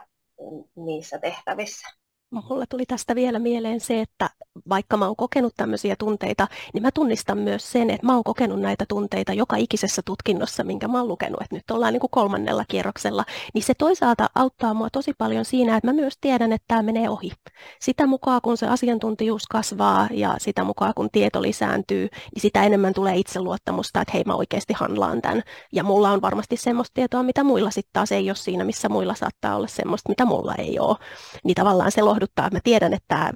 niissä 0.76 1.18
tehtävissä. 1.18 2.01
Mulle 2.32 2.64
tuli 2.68 2.86
tästä 2.86 3.14
vielä 3.14 3.38
mieleen 3.38 3.80
se, 3.80 4.00
että 4.00 4.30
vaikka 4.68 4.96
mä 4.96 5.06
oon 5.06 5.16
kokenut 5.16 5.52
tämmöisiä 5.56 5.96
tunteita, 5.98 6.48
niin 6.74 6.82
mä 6.82 6.90
tunnistan 6.90 7.38
myös 7.38 7.72
sen, 7.72 7.90
että 7.90 8.06
mä 8.06 8.14
oon 8.14 8.24
kokenut 8.24 8.60
näitä 8.60 8.84
tunteita 8.88 9.32
joka 9.32 9.56
ikisessä 9.56 10.02
tutkinnossa, 10.04 10.64
minkä 10.64 10.88
mä 10.88 10.98
oon 10.98 11.08
lukenut, 11.08 11.42
että 11.42 11.56
nyt 11.56 11.70
ollaan 11.70 11.92
niin 11.92 12.00
kuin 12.00 12.10
kolmannella 12.10 12.64
kierroksella, 12.68 13.24
niin 13.54 13.62
se 13.62 13.74
toisaalta 13.74 14.30
auttaa 14.34 14.74
mua 14.74 14.90
tosi 14.90 15.12
paljon 15.18 15.44
siinä, 15.44 15.76
että 15.76 15.88
mä 15.88 15.92
myös 15.92 16.14
tiedän, 16.20 16.52
että 16.52 16.64
tämä 16.68 16.82
menee 16.82 17.08
ohi. 17.08 17.32
Sitä 17.80 18.06
mukaan, 18.06 18.40
kun 18.42 18.56
se 18.56 18.66
asiantuntijuus 18.66 19.46
kasvaa 19.50 20.08
ja 20.10 20.34
sitä 20.38 20.64
mukaan, 20.64 20.92
kun 20.96 21.08
tieto 21.12 21.42
lisääntyy, 21.42 22.08
niin 22.34 22.42
sitä 22.42 22.62
enemmän 22.62 22.94
tulee 22.94 23.16
itseluottamusta, 23.16 24.00
että 24.00 24.12
hei 24.12 24.24
mä 24.26 24.34
oikeasti 24.34 24.72
handlaan 24.72 25.22
tämän. 25.22 25.42
Ja 25.72 25.84
mulla 25.84 26.10
on 26.10 26.22
varmasti 26.22 26.56
semmoista 26.56 26.94
tietoa, 26.94 27.22
mitä 27.22 27.44
muilla 27.44 27.70
sitten 27.70 27.92
taas 27.92 28.12
ei 28.12 28.30
ole 28.30 28.36
siinä, 28.36 28.64
missä 28.64 28.88
muilla 28.88 29.14
saattaa 29.14 29.56
olla 29.56 29.66
semmoista, 29.66 30.08
mitä 30.08 30.24
mulla 30.24 30.54
ei 30.54 30.78
ole. 30.78 30.96
Niin 31.44 31.54
tavallaan 31.54 31.92
se 31.92 32.02
lohduttaa, 32.02 32.21
että 32.24 32.50
mä 32.52 32.60
tiedän, 32.64 32.92
että 32.92 33.06
tämä 33.08 33.30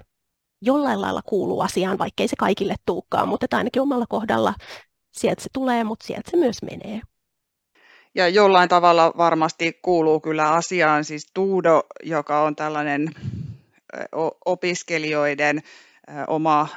jollain 0.63 1.01
lailla 1.01 1.23
kuuluu 1.23 1.61
asiaan, 1.61 1.99
vaikkei 1.99 2.29
se 2.29 2.37
kaikille 2.37 2.75
tuukkaan, 2.87 3.29
mutta 3.29 3.57
ainakin 3.57 3.83
omalla 3.83 4.07
kohdalla 4.09 4.55
sieltä 5.13 5.43
se 5.43 5.49
tulee, 5.53 5.85
mutta 5.85 6.07
sieltä 6.07 6.31
se 6.31 6.37
myös 6.37 6.57
menee. 6.63 7.01
Ja 8.15 8.29
jollain 8.29 8.69
tavalla 8.69 9.13
varmasti 9.17 9.79
kuuluu 9.83 10.21
kyllä 10.21 10.53
asiaan, 10.53 11.05
siis 11.05 11.31
Tuudo, 11.35 11.83
joka 12.03 12.43
on 12.43 12.57
tällainen 12.57 13.09
opiskelijoiden 14.45 15.63
oma 16.29 16.69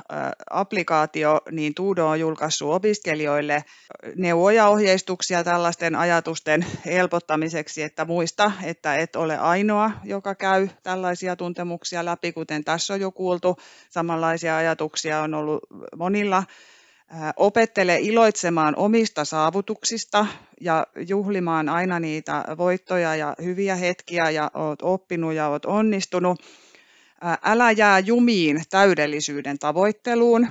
applikaatio, 0.50 1.42
niin 1.52 1.74
Tuudo 1.76 2.08
on 2.08 2.20
julkaissut 2.20 2.74
opiskelijoille 2.74 3.63
neuvoja 4.15 4.68
ohjeistuksia 4.68 5.44
tällaisten 5.44 5.96
ajatusten 5.96 6.65
helpottamiseksi, 6.86 7.84
että 7.84 8.06
muista, 8.06 8.52
että 8.63 8.96
et 8.96 9.15
ole 9.15 9.38
ainoa, 9.38 9.92
joka 10.04 10.36
käy 10.36 10.68
tällaisia 10.84 11.36
tuntemuksia 11.36 12.06
läpi, 12.06 12.32
kuten 12.32 12.63
tässä 12.63 12.94
on 12.94 13.02
jo 13.02 13.12
kuultu. 13.12 13.58
Samanlaisia 13.89 14.58
ajatuksia 14.58 15.22
on 15.22 15.34
ollut 15.34 15.60
monilla. 15.96 16.44
Opettele 17.36 17.98
iloitsemaan 18.02 18.76
omista 18.76 19.26
saavutuksista 19.26 20.26
ja 20.62 20.88
juhlimaan 21.08 21.70
aina 21.70 22.00
niitä 22.00 22.46
voittoja 22.58 23.15
ja 23.15 23.36
hyviä 23.44 23.76
hetkiä 23.76 24.30
ja 24.30 24.52
olet 24.54 24.82
oppinut 24.82 25.34
ja 25.34 25.48
olet 25.48 25.65
onnistunut 25.65 26.39
älä 27.43 27.71
jää 27.71 27.99
jumiin 27.99 28.63
täydellisyyden 28.69 29.60
tavoitteluun. 29.60 30.47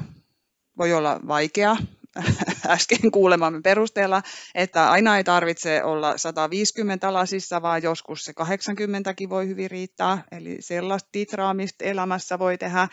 Voi 0.79 0.93
olla 0.93 1.21
vaikea 1.29 1.77
äsken 2.67 3.11
kuulemamme 3.11 3.61
perusteella, 3.61 4.23
että 4.55 4.91
aina 4.91 5.17
ei 5.17 5.25
tarvitse 5.25 5.83
olla 5.83 6.19
150 6.19 7.13
lasissa, 7.13 7.63
vaan 7.63 7.83
joskus 7.83 8.25
se 8.25 8.33
80kin 8.41 9.29
voi 9.29 9.49
hyvin 9.49 9.71
riittää. 9.71 10.25
Eli 10.33 10.57
sellaista 10.61 11.09
titraamista 11.13 11.85
elämässä 11.85 12.39
voi 12.39 12.59
tehdä. 12.59 12.89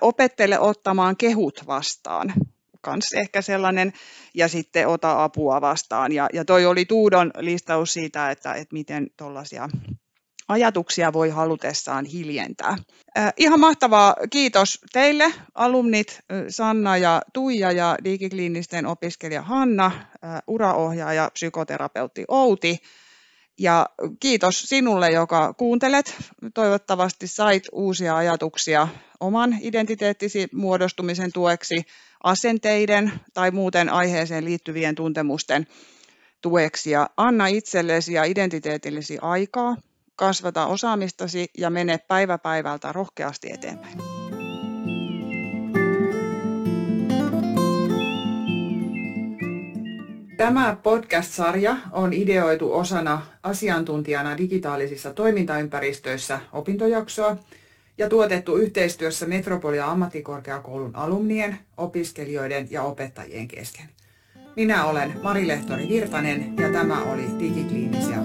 Opettele 0.00 0.58
ottamaan 0.58 1.16
kehut 1.16 1.64
vastaan 1.66 2.32
kans 2.80 3.12
ehkä 3.12 3.42
sellainen, 3.42 3.92
ja 4.34 4.48
sitten 4.48 4.88
ota 4.88 5.24
apua 5.24 5.60
vastaan. 5.60 6.12
Ja, 6.12 6.28
ja 6.32 6.44
toi 6.44 6.66
oli 6.66 6.84
Tuudon 6.84 7.30
listaus 7.38 7.92
siitä, 7.92 8.30
että, 8.30 8.54
että 8.54 8.72
miten 8.72 9.06
tuollaisia 9.16 9.68
ajatuksia 10.50 11.12
voi 11.12 11.30
halutessaan 11.30 12.04
hiljentää. 12.04 12.76
Ihan 13.36 13.60
mahtavaa. 13.60 14.16
Kiitos 14.30 14.78
teille, 14.92 15.32
alumnit 15.54 16.20
Sanna 16.48 16.96
ja 16.96 17.22
Tuija 17.32 17.72
ja 17.72 17.96
digikliinisten 18.04 18.86
opiskelija 18.86 19.42
Hanna, 19.42 19.92
uraohjaaja, 20.46 21.30
psykoterapeutti 21.32 22.24
Outi. 22.28 22.78
Ja 23.58 23.86
kiitos 24.20 24.62
sinulle, 24.62 25.10
joka 25.10 25.54
kuuntelet. 25.54 26.16
Toivottavasti 26.54 27.26
sait 27.26 27.68
uusia 27.72 28.16
ajatuksia 28.16 28.88
oman 29.20 29.56
identiteettisi 29.60 30.48
muodostumisen 30.52 31.32
tueksi, 31.32 31.82
asenteiden 32.22 33.12
tai 33.34 33.50
muuten 33.50 33.88
aiheeseen 33.88 34.44
liittyvien 34.44 34.94
tuntemusten 34.94 35.66
tueksi. 36.40 36.90
Ja 36.90 37.10
anna 37.16 37.46
itsellesi 37.46 38.12
ja 38.12 38.24
identiteetillesi 38.24 39.18
aikaa 39.22 39.76
kasvata 40.20 40.66
osaamistasi 40.66 41.50
ja 41.58 41.70
mene 41.70 41.98
päivä 41.98 42.38
päivältä 42.38 42.92
rohkeasti 42.92 43.52
eteenpäin. 43.52 43.98
Tämä 50.36 50.76
podcast-sarja 50.82 51.76
on 51.92 52.12
ideoitu 52.12 52.72
osana 52.72 53.22
asiantuntijana 53.42 54.36
digitaalisissa 54.36 55.14
toimintaympäristöissä 55.14 56.40
opintojaksoa 56.52 57.36
ja 57.98 58.08
tuotettu 58.08 58.56
yhteistyössä 58.56 59.26
Metropolia 59.26 59.90
ammattikorkeakoulun 59.90 60.96
alumnien, 60.96 61.58
opiskelijoiden 61.76 62.68
ja 62.70 62.82
opettajien 62.82 63.48
kesken. 63.48 63.88
Minä 64.56 64.84
olen 64.84 65.20
Mari 65.22 65.48
Lehtori 65.48 65.88
Virtanen 65.88 66.56
ja 66.56 66.72
tämä 66.72 67.02
oli 67.02 67.24
Digikliinisiä 67.38 68.16